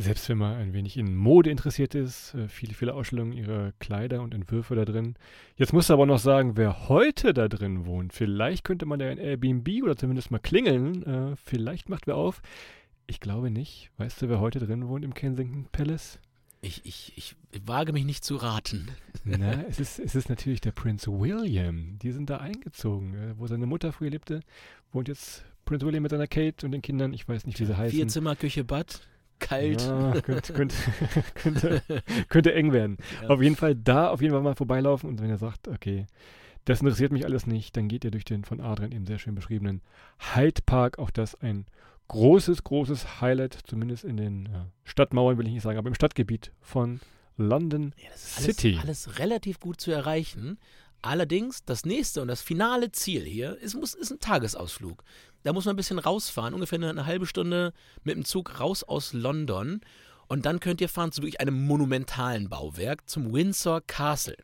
Selbst 0.00 0.28
wenn 0.28 0.38
man 0.38 0.54
ein 0.54 0.72
wenig 0.74 0.96
in 0.96 1.16
Mode 1.16 1.50
interessiert 1.50 1.96
ist, 1.96 2.32
äh, 2.34 2.46
viele, 2.46 2.72
viele 2.72 2.94
Ausstellungen 2.94 3.32
ihrer 3.32 3.72
Kleider 3.80 4.22
und 4.22 4.32
Entwürfe 4.32 4.76
da 4.76 4.84
drin. 4.84 5.16
Jetzt 5.56 5.72
musst 5.72 5.90
du 5.90 5.92
aber 5.92 6.06
noch 6.06 6.20
sagen, 6.20 6.56
wer 6.56 6.88
heute 6.88 7.34
da 7.34 7.48
drin 7.48 7.84
wohnt. 7.84 8.12
Vielleicht 8.12 8.62
könnte 8.62 8.86
man 8.86 9.00
da 9.00 9.08
ein 9.08 9.18
Airbnb 9.18 9.68
oder 9.82 9.96
zumindest 9.96 10.30
mal 10.30 10.38
klingeln. 10.38 11.02
Äh, 11.02 11.36
vielleicht 11.36 11.88
macht 11.88 12.06
wer 12.06 12.14
auf. 12.14 12.42
Ich 13.08 13.18
glaube 13.18 13.50
nicht. 13.50 13.90
Weißt 13.96 14.22
du, 14.22 14.28
wer 14.28 14.38
heute 14.38 14.60
drin 14.60 14.86
wohnt 14.86 15.04
im 15.04 15.14
Kensington 15.14 15.66
Palace? 15.72 16.20
Ich, 16.60 16.86
ich, 16.86 17.12
ich 17.16 17.34
wage 17.66 17.92
mich 17.92 18.04
nicht 18.04 18.24
zu 18.24 18.36
raten. 18.36 18.88
Na, 19.24 19.64
es 19.68 19.80
ist, 19.80 19.98
es 19.98 20.14
ist 20.14 20.28
natürlich 20.28 20.60
der 20.60 20.72
Prinz 20.72 21.08
William. 21.08 21.98
Die 21.98 22.12
sind 22.12 22.30
da 22.30 22.36
eingezogen. 22.36 23.14
Äh, 23.14 23.34
wo 23.36 23.48
seine 23.48 23.66
Mutter 23.66 23.92
früher 23.92 24.10
lebte, 24.10 24.42
wohnt 24.92 25.08
jetzt 25.08 25.44
Prinz 25.64 25.82
William 25.82 26.04
mit 26.04 26.12
seiner 26.12 26.28
Kate 26.28 26.64
und 26.64 26.70
den 26.70 26.82
Kindern. 26.82 27.12
Ich 27.12 27.28
weiß 27.28 27.46
nicht, 27.46 27.58
wie 27.58 27.64
sie 27.64 27.76
heißen. 27.76 27.96
Vier 27.96 28.06
Zimmer, 28.06 28.36
Küche, 28.36 28.62
Bad 28.62 29.00
kalt. 29.38 29.82
Ja, 29.82 30.20
könnte, 30.20 30.52
könnte, 30.52 30.76
könnte, 31.34 31.82
könnte, 32.28 32.54
eng 32.54 32.72
werden. 32.72 32.98
Ja. 33.22 33.28
Auf 33.28 33.42
jeden 33.42 33.56
Fall 33.56 33.74
da 33.74 34.10
auf 34.10 34.20
jeden 34.20 34.32
Fall 34.32 34.42
mal 34.42 34.54
vorbeilaufen 34.54 35.08
und 35.08 35.20
wenn 35.20 35.30
ihr 35.30 35.38
sagt, 35.38 35.68
okay, 35.68 36.06
das 36.64 36.80
interessiert 36.80 37.12
mich 37.12 37.24
alles 37.24 37.46
nicht, 37.46 37.76
dann 37.76 37.88
geht 37.88 38.04
ihr 38.04 38.10
durch 38.10 38.24
den 38.24 38.44
von 38.44 38.60
Adrian 38.60 38.92
eben 38.92 39.06
sehr 39.06 39.18
schön 39.18 39.34
beschriebenen 39.34 39.80
Hyde 40.34 40.60
Park. 40.66 40.98
Auch 40.98 41.10
das 41.10 41.34
ein 41.40 41.66
großes, 42.08 42.64
großes 42.64 43.20
Highlight, 43.20 43.58
zumindest 43.66 44.04
in 44.04 44.16
den 44.16 44.46
äh, 44.46 44.64
Stadtmauern 44.84 45.38
will 45.38 45.46
ich 45.46 45.54
nicht 45.54 45.62
sagen, 45.62 45.78
aber 45.78 45.88
im 45.88 45.94
Stadtgebiet 45.94 46.52
von 46.60 47.00
London 47.36 47.94
ja, 47.96 48.10
das 48.10 48.38
ist 48.38 48.44
City. 48.44 48.78
Alles, 48.82 49.06
alles 49.06 49.18
relativ 49.18 49.60
gut 49.60 49.80
zu 49.80 49.90
erreichen. 49.92 50.58
Allerdings, 51.00 51.64
das 51.64 51.84
nächste 51.84 52.20
und 52.20 52.28
das 52.28 52.42
finale 52.42 52.90
Ziel 52.90 53.22
hier 53.22 53.56
ist, 53.58 53.76
muss, 53.76 53.94
ist 53.94 54.10
ein 54.10 54.18
Tagesausflug. 54.18 55.04
Da 55.42 55.52
muss 55.52 55.64
man 55.64 55.74
ein 55.74 55.76
bisschen 55.76 55.98
rausfahren, 55.98 56.54
ungefähr 56.54 56.78
eine, 56.78 56.90
eine 56.90 57.06
halbe 57.06 57.26
Stunde 57.26 57.72
mit 58.04 58.16
dem 58.16 58.24
Zug 58.24 58.60
raus 58.60 58.82
aus 58.84 59.12
London. 59.12 59.80
Und 60.26 60.44
dann 60.44 60.60
könnt 60.60 60.80
ihr 60.80 60.88
fahren 60.88 61.12
zu 61.12 61.22
wirklich 61.22 61.40
einem 61.40 61.66
monumentalen 61.66 62.48
Bauwerk, 62.48 63.08
zum 63.08 63.32
Windsor 63.32 63.80
Castle. 63.80 64.36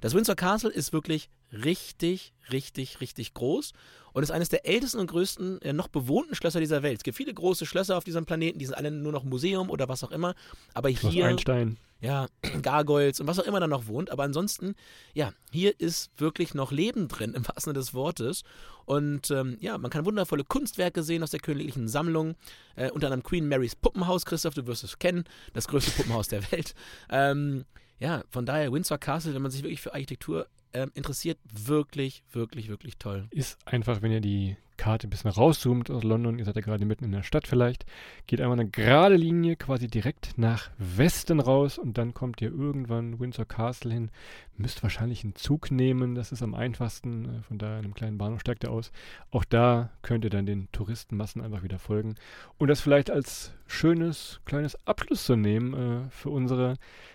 Das 0.00 0.14
Windsor 0.14 0.34
Castle 0.34 0.70
ist 0.70 0.92
wirklich 0.92 1.30
richtig, 1.52 2.32
richtig, 2.50 3.00
richtig 3.00 3.34
groß 3.34 3.72
und 4.12 4.22
ist 4.22 4.30
eines 4.30 4.48
der 4.48 4.66
ältesten 4.66 4.98
und 4.98 5.08
größten 5.08 5.60
äh, 5.62 5.72
noch 5.72 5.88
bewohnten 5.88 6.34
Schlösser 6.34 6.60
dieser 6.60 6.82
Welt. 6.82 6.98
Es 6.98 7.04
gibt 7.04 7.16
viele 7.16 7.34
große 7.34 7.66
Schlösser 7.66 7.96
auf 7.96 8.04
diesem 8.04 8.26
Planeten, 8.26 8.58
die 8.58 8.66
sind 8.66 8.74
alle 8.74 8.90
nur 8.90 9.12
noch 9.12 9.24
Museum 9.24 9.70
oder 9.70 9.88
was 9.88 10.04
auch 10.04 10.10
immer. 10.10 10.34
Aber 10.74 10.90
Schloss 10.90 11.12
hier. 11.12 11.26
Einstein. 11.26 11.78
Ja, 12.00 12.26
Gargoyles 12.62 13.20
und 13.20 13.28
was 13.28 13.38
auch 13.38 13.44
immer 13.44 13.60
da 13.60 13.66
noch 13.66 13.86
wohnt. 13.86 14.10
Aber 14.10 14.24
ansonsten, 14.24 14.74
ja, 15.14 15.32
hier 15.50 15.78
ist 15.78 16.10
wirklich 16.16 16.52
noch 16.52 16.72
Leben 16.72 17.08
drin, 17.08 17.34
im 17.34 17.46
wahrsten 17.46 17.72
Sinne 17.72 17.78
des 17.78 17.94
Wortes. 17.94 18.42
Und 18.84 19.30
ähm, 19.30 19.56
ja, 19.60 19.78
man 19.78 19.90
kann 19.90 20.04
wundervolle 20.04 20.44
Kunstwerke 20.44 21.02
sehen 21.02 21.22
aus 21.22 21.30
der 21.30 21.40
königlichen 21.40 21.88
Sammlung. 21.88 22.34
Äh, 22.74 22.90
unter 22.90 23.06
anderem 23.06 23.22
Queen 23.22 23.48
Marys 23.48 23.76
Puppenhaus, 23.76 24.26
Christoph, 24.26 24.54
du 24.54 24.66
wirst 24.66 24.82
es 24.82 24.98
kennen. 24.98 25.24
Das 25.52 25.68
größte 25.68 25.92
Puppenhaus 25.92 26.28
der 26.28 26.42
Welt. 26.52 26.74
Ähm, 27.08 27.64
ja, 28.00 28.24
von 28.30 28.46
daher 28.46 28.72
Windsor 28.72 28.98
Castle, 28.98 29.32
wenn 29.34 29.42
man 29.42 29.52
sich 29.52 29.62
wirklich 29.62 29.80
für 29.80 29.94
Architektur 29.94 30.48
interessiert, 30.94 31.38
wirklich, 31.52 32.22
wirklich, 32.32 32.68
wirklich 32.68 32.98
toll. 32.98 33.26
Ist 33.30 33.58
einfach, 33.66 34.02
wenn 34.02 34.12
ihr 34.12 34.20
die 34.20 34.56
Karte 34.82 35.06
ein 35.06 35.10
bisschen 35.10 35.30
rauszoomt 35.30 35.92
aus 35.92 36.02
London, 36.02 36.40
ihr 36.40 36.44
seid 36.44 36.56
ja 36.56 36.60
gerade 36.60 36.84
mitten 36.84 37.04
in 37.04 37.12
der 37.12 37.22
Stadt 37.22 37.46
vielleicht, 37.46 37.86
geht 38.26 38.40
einmal 38.40 38.58
eine 38.58 38.68
gerade 38.68 39.14
Linie 39.14 39.54
quasi 39.54 39.86
direkt 39.86 40.36
nach 40.38 40.70
Westen 40.76 41.38
raus 41.38 41.78
und 41.78 41.98
dann 41.98 42.14
kommt 42.14 42.42
ihr 42.42 42.50
irgendwann 42.50 43.20
Windsor 43.20 43.44
Castle 43.44 43.92
hin. 43.92 44.10
Müsst 44.56 44.82
wahrscheinlich 44.82 45.22
einen 45.22 45.36
Zug 45.36 45.70
nehmen, 45.70 46.16
das 46.16 46.32
ist 46.32 46.42
am 46.42 46.54
einfachsten, 46.54 47.26
äh, 47.26 47.42
von 47.42 47.60
in 47.60 47.64
einem 47.64 47.94
kleinen 47.94 48.18
Bahnhof 48.18 48.40
steigt 48.40 48.64
ihr 48.64 48.72
aus. 48.72 48.90
Auch 49.30 49.44
da 49.44 49.90
könnt 50.02 50.24
ihr 50.24 50.30
dann 50.30 50.46
den 50.46 50.66
Touristenmassen 50.72 51.42
einfach 51.42 51.62
wieder 51.62 51.78
folgen 51.78 52.16
und 52.58 52.66
das 52.66 52.80
vielleicht 52.80 53.08
als 53.08 53.54
schönes 53.68 54.40
kleines 54.44 54.76
Abschluss 54.84 55.24
zu 55.24 55.36
nehmen 55.36 55.74
äh, 55.74 56.10
für 56.10 56.30
unsere 56.30 56.74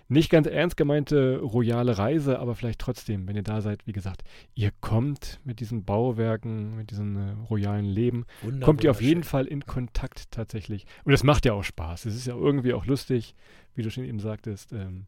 nicht 0.09 0.29
ganz 0.29 0.47
ernst 0.47 0.77
gemeinte 0.77 1.37
royale 1.39 1.97
Reise, 1.97 2.39
aber 2.39 2.55
vielleicht 2.55 2.79
trotzdem, 2.79 3.27
wenn 3.27 3.35
ihr 3.35 3.43
da 3.43 3.59
seid, 3.59 3.85
wie 3.85 3.91
gesagt, 3.91 4.23
ihr 4.55 4.71
kommt 4.79 5.41
mit 5.43 5.59
diesen 5.59 5.83
Bauwerken, 5.83 6.77
mit 6.77 6.91
diesen 6.91 7.15
äh, 7.17 7.31
royalen 7.49 7.56
Leben, 7.85 8.25
Wunder, 8.41 8.65
kommt 8.65 8.83
ihr 8.83 8.91
auf 8.91 9.01
jeden 9.01 9.23
Fall 9.23 9.45
in 9.45 9.65
Kontakt 9.65 10.31
tatsächlich. 10.31 10.85
Und 11.03 11.13
es 11.13 11.23
macht 11.23 11.45
ja 11.45 11.53
auch 11.53 11.63
Spaß. 11.63 12.05
Es 12.05 12.15
ist 12.15 12.27
ja 12.27 12.35
irgendwie 12.35 12.73
auch 12.73 12.85
lustig, 12.85 13.35
wie 13.75 13.83
du 13.83 13.91
schon 13.91 14.05
eben 14.05 14.19
sagtest, 14.19 14.71
ähm, 14.73 15.05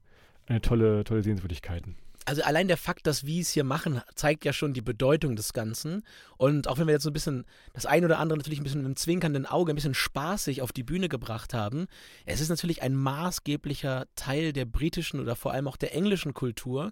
eine 0.47 0.61
tolle, 0.61 1.03
tolle 1.03 1.23
Sehenswürdigkeiten 1.23 1.95
also 2.25 2.43
allein 2.43 2.67
der 2.67 2.77
Fakt, 2.77 3.07
dass 3.07 3.25
wir 3.25 3.41
es 3.41 3.49
hier 3.49 3.63
machen, 3.63 4.01
zeigt 4.15 4.45
ja 4.45 4.53
schon 4.53 4.73
die 4.73 4.81
Bedeutung 4.81 5.35
des 5.35 5.53
Ganzen. 5.53 6.03
Und 6.37 6.67
auch 6.67 6.77
wenn 6.77 6.87
wir 6.87 6.93
jetzt 6.93 7.03
so 7.03 7.09
ein 7.09 7.13
bisschen 7.13 7.45
das 7.73 7.85
ein 7.85 8.05
oder 8.05 8.19
andere 8.19 8.37
natürlich 8.37 8.59
ein 8.59 8.63
bisschen 8.63 8.81
mit 8.81 8.85
einem 8.85 8.95
zwinkernden 8.95 9.45
Auge, 9.45 9.73
ein 9.73 9.75
bisschen 9.75 9.93
spaßig 9.93 10.61
auf 10.61 10.71
die 10.71 10.83
Bühne 10.83 11.09
gebracht 11.09 11.53
haben, 11.53 11.87
es 12.25 12.41
ist 12.41 12.49
natürlich 12.49 12.81
ein 12.81 12.95
maßgeblicher 12.95 14.05
Teil 14.15 14.53
der 14.53 14.65
britischen 14.65 15.19
oder 15.19 15.35
vor 15.35 15.53
allem 15.53 15.67
auch 15.67 15.77
der 15.77 15.95
englischen 15.95 16.33
Kultur. 16.33 16.91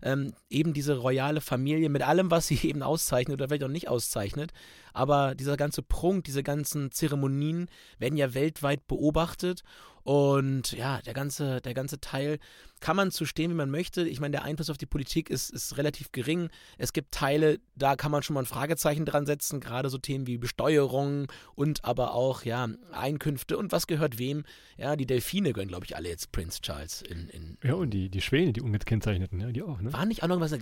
Ähm, 0.00 0.32
eben 0.48 0.74
diese 0.74 0.96
royale 0.96 1.40
Familie 1.40 1.88
mit 1.88 2.02
allem, 2.02 2.30
was 2.30 2.46
sie 2.46 2.58
eben 2.62 2.82
auszeichnet 2.82 3.34
oder 3.34 3.48
vielleicht 3.48 3.64
auch 3.64 3.68
nicht 3.68 3.88
auszeichnet. 3.88 4.52
Aber 4.92 5.34
dieser 5.34 5.56
ganze 5.56 5.82
Prunk, 5.82 6.24
diese 6.24 6.42
ganzen 6.42 6.92
Zeremonien 6.92 7.68
werden 7.98 8.16
ja 8.16 8.34
weltweit 8.34 8.86
beobachtet 8.86 9.64
und 10.08 10.72
ja, 10.72 11.02
der 11.02 11.12
ganze, 11.12 11.60
der 11.60 11.74
ganze 11.74 12.00
Teil 12.00 12.38
kann 12.80 12.96
man 12.96 13.10
zu 13.10 13.26
stehen, 13.26 13.50
wie 13.50 13.54
man 13.54 13.70
möchte. 13.70 14.08
Ich 14.08 14.20
meine, 14.20 14.32
der 14.32 14.44
Einfluss 14.44 14.70
auf 14.70 14.78
die 14.78 14.86
Politik 14.86 15.28
ist, 15.28 15.50
ist 15.50 15.76
relativ 15.76 16.12
gering. 16.12 16.48
Es 16.78 16.92
gibt 16.92 17.12
Teile, 17.12 17.58
da 17.74 17.96
kann 17.96 18.10
man 18.10 18.22
schon 18.22 18.34
mal 18.34 18.40
ein 18.40 18.46
Fragezeichen 18.46 19.04
dran 19.04 19.26
setzen, 19.26 19.60
gerade 19.60 19.90
so 19.90 19.98
Themen 19.98 20.26
wie 20.26 20.38
Besteuerung 20.38 21.30
und 21.54 21.84
aber 21.84 22.14
auch, 22.14 22.44
ja, 22.44 22.68
Einkünfte 22.92 23.58
und 23.58 23.70
was 23.72 23.86
gehört 23.86 24.18
wem. 24.18 24.44
Ja, 24.78 24.96
die 24.96 25.06
Delfine 25.06 25.52
gehören, 25.52 25.68
glaube 25.68 25.84
ich, 25.84 25.96
alle 25.96 26.08
jetzt 26.08 26.30
Prince 26.30 26.60
Charles 26.62 27.02
in. 27.02 27.28
in 27.28 27.58
ja, 27.62 27.74
und 27.74 27.90
die, 27.90 28.08
die 28.08 28.20
Schwäne, 28.20 28.52
die 28.52 28.60
ungekennzeichneten, 28.60 29.40
ja, 29.40 29.50
die 29.50 29.62
auch, 29.62 29.80
ne? 29.80 29.92
War 29.92 30.06
nicht 30.06 30.22
auch 30.22 30.28
noch 30.28 30.40
was, 30.40 30.52
war 30.52 30.58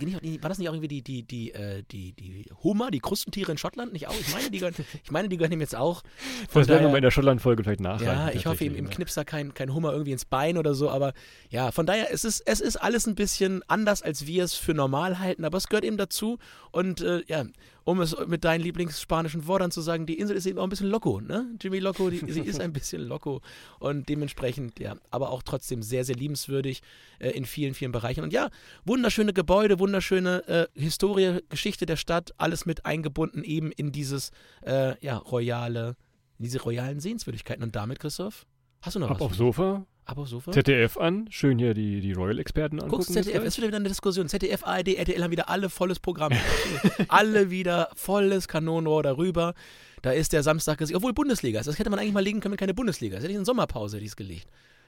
das 0.49 0.57
nicht 0.57 0.69
auch 0.69 0.73
irgendwie 0.73 0.87
die, 0.87 1.03
die, 1.03 1.23
die, 1.23 1.53
äh, 1.53 1.83
die, 1.91 2.13
die 2.13 2.49
Hummer, 2.63 2.89
die 2.89 2.99
Krustentiere 2.99 3.51
in 3.51 3.57
Schottland 3.57 3.93
nicht 3.93 4.07
auch? 4.07 4.19
Ich 4.19 4.33
meine, 4.33 4.49
die 4.49 4.57
gehören, 4.57 4.75
ich 5.03 5.11
meine, 5.11 5.29
die 5.29 5.37
gehören 5.37 5.53
ihm 5.53 5.61
jetzt 5.61 5.75
auch. 5.75 6.01
Von 6.49 6.63
das 6.63 6.67
werden 6.67 6.89
wir 6.89 6.97
in 6.97 7.03
der 7.03 7.11
Schottland-Folge 7.11 7.63
vielleicht 7.63 7.79
nachreichen. 7.79 8.05
Ja, 8.05 8.31
ich 8.31 8.45
hoffe, 8.47 8.65
im, 8.65 8.75
im 8.75 8.89
Knipser 8.89 9.23
kein, 9.37 9.53
kein 9.53 9.73
Hummer 9.73 9.91
irgendwie 9.91 10.11
ins 10.11 10.25
Bein 10.25 10.57
oder 10.57 10.73
so, 10.73 10.89
aber 10.89 11.13
ja, 11.49 11.71
von 11.71 11.85
daher, 11.85 12.11
es 12.11 12.25
ist, 12.25 12.41
es 12.45 12.59
ist 12.59 12.77
alles 12.77 13.07
ein 13.07 13.15
bisschen 13.15 13.63
anders, 13.67 14.01
als 14.01 14.25
wir 14.25 14.43
es 14.43 14.53
für 14.53 14.73
normal 14.73 15.19
halten, 15.19 15.45
aber 15.45 15.57
es 15.57 15.67
gehört 15.67 15.85
eben 15.85 15.97
dazu 15.97 16.39
und 16.71 17.01
äh, 17.01 17.23
ja, 17.27 17.45
um 17.83 18.01
es 18.01 18.17
mit 18.27 18.43
deinen 18.43 18.61
Lieblingsspanischen 18.61 19.47
Worten 19.47 19.71
zu 19.71 19.81
sagen, 19.81 20.05
die 20.05 20.19
Insel 20.19 20.35
ist 20.35 20.45
eben 20.45 20.59
auch 20.59 20.63
ein 20.63 20.69
bisschen 20.69 20.89
loco, 20.89 21.21
ne? 21.21 21.47
Jimmy 21.61 21.79
Loco, 21.79 22.09
die, 22.09 22.19
sie 22.31 22.41
ist 22.41 22.59
ein 22.59 22.73
bisschen 22.73 23.01
loco 23.01 23.41
und 23.79 24.09
dementsprechend, 24.09 24.79
ja, 24.79 24.95
aber 25.09 25.29
auch 25.29 25.43
trotzdem 25.43 25.81
sehr, 25.81 26.03
sehr 26.03 26.15
liebenswürdig 26.15 26.81
äh, 27.19 27.29
in 27.29 27.45
vielen, 27.45 27.73
vielen 27.73 27.91
Bereichen. 27.91 28.23
Und 28.23 28.33
ja, 28.33 28.49
wunderschöne 28.85 29.33
Gebäude, 29.33 29.79
wunderschöne 29.79 30.47
äh, 30.47 30.67
Historie, 30.73 31.39
Geschichte 31.49 31.85
der 31.85 31.95
Stadt, 31.95 32.33
alles 32.37 32.65
mit 32.65 32.85
eingebunden 32.85 33.43
eben 33.43 33.71
in 33.71 33.91
dieses, 33.91 34.31
äh, 34.65 34.95
ja, 35.05 35.17
royale, 35.17 35.95
in 36.39 36.43
diese 36.43 36.61
royalen 36.61 36.99
Sehenswürdigkeiten. 36.99 37.63
Und 37.63 37.75
damit, 37.75 37.99
Christoph, 37.99 38.45
hast 38.87 38.95
du 38.95 38.99
noch 38.99 39.09
Ab 39.11 39.19
was? 39.19 39.27
auf 39.27 39.35
Sofa, 39.35 39.85
Ab 40.05 40.17
auf 40.17 40.27
Sofa? 40.27 40.51
ZDF 40.51 40.97
an, 40.97 41.27
schön 41.29 41.59
hier 41.59 41.73
die, 41.73 42.01
die 42.01 42.13
Royal-Experten 42.13 42.79
angucken. 42.79 43.03
Guckst 43.03 43.13
ZDF, 43.13 43.43
es 43.43 43.57
wird 43.57 43.67
wieder 43.67 43.77
eine 43.77 43.89
Diskussion. 43.89 44.27
ZDF, 44.27 44.63
ARD, 44.65 44.95
RTL 44.95 45.23
haben 45.23 45.31
wieder 45.31 45.49
alle 45.49 45.69
volles 45.69 45.99
Programm. 45.99 46.33
alle 47.09 47.51
wieder 47.51 47.89
volles 47.95 48.47
Kanonenrohr 48.47 49.03
darüber. 49.03 49.53
Da 50.01 50.11
ist 50.11 50.33
der 50.33 50.43
Samstag 50.43 50.77
gesiegt. 50.77 50.95
Obwohl 50.95 51.13
Bundesliga 51.13 51.59
ist. 51.59 51.65
Das 51.65 51.77
hätte 51.79 51.89
man 51.89 51.99
eigentlich 51.99 52.13
mal 52.13 52.23
legen 52.23 52.39
können, 52.39 52.53
wenn 52.53 52.59
keine 52.59 52.73
Bundesliga 52.73 53.17
ist. 53.17 53.23
Hätte 53.23 53.33
ich 53.33 53.37
in 53.37 53.45
Sommerpause 53.45 53.99
dies 53.99 54.15
gelegt. 54.15 54.47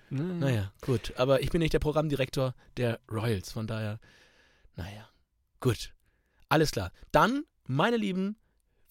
Mhm. 0.09 0.39
Naja, 0.39 0.71
gut. 0.81 1.13
Aber 1.17 1.41
ich 1.41 1.49
bin 1.49 1.59
nicht 1.59 1.73
der 1.73 1.79
Programmdirektor 1.79 2.55
der 2.77 2.99
Royals. 3.12 3.51
Von 3.51 3.67
daher, 3.67 3.99
naja, 4.75 5.09
gut. 5.59 5.93
Alles 6.47 6.71
klar. 6.71 6.91
Dann, 7.12 7.43
meine 7.65 7.97
Lieben, 7.97 8.38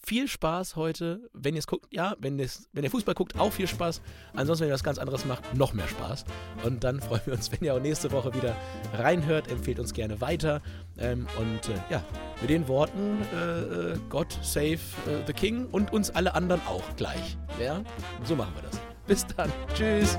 viel 0.00 0.28
Spaß 0.28 0.76
heute. 0.76 1.28
Wenn 1.32 1.54
ihr 1.54 1.60
es 1.60 1.66
guckt, 1.66 1.86
ja, 1.92 2.16
wenn, 2.18 2.38
wenn 2.38 2.84
ihr 2.84 2.90
Fußball 2.90 3.14
guckt, 3.14 3.38
auch 3.38 3.52
viel 3.52 3.66
Spaß. 3.66 4.00
Ansonsten, 4.34 4.62
wenn 4.62 4.70
ihr 4.70 4.74
was 4.74 4.84
ganz 4.84 4.98
anderes 4.98 5.24
macht, 5.24 5.54
noch 5.54 5.72
mehr 5.72 5.88
Spaß. 5.88 6.24
Und 6.64 6.84
dann 6.84 7.00
freuen 7.02 7.22
wir 7.26 7.34
uns, 7.34 7.50
wenn 7.52 7.64
ihr 7.64 7.74
auch 7.74 7.80
nächste 7.80 8.12
Woche 8.12 8.34
wieder 8.34 8.56
reinhört. 8.94 9.50
Empfehlt 9.50 9.78
uns 9.78 9.92
gerne 9.92 10.20
weiter. 10.20 10.62
Ähm, 10.98 11.26
und 11.38 11.68
äh, 11.68 11.78
ja, 11.90 12.02
mit 12.40 12.50
den 12.50 12.68
Worten, 12.68 13.18
äh, 13.34 13.92
äh 13.92 13.98
God 14.08 14.38
save 14.42 14.74
äh, 14.74 14.78
the 15.26 15.32
King 15.32 15.66
und 15.70 15.92
uns 15.92 16.10
alle 16.10 16.34
anderen 16.34 16.60
auch 16.66 16.84
gleich. 16.96 17.36
Ja, 17.60 17.82
so 18.24 18.36
machen 18.36 18.52
wir 18.54 18.62
das. 18.62 18.80
Bis 19.06 19.26
dann. 19.36 19.52
Tschüss. 19.74 20.18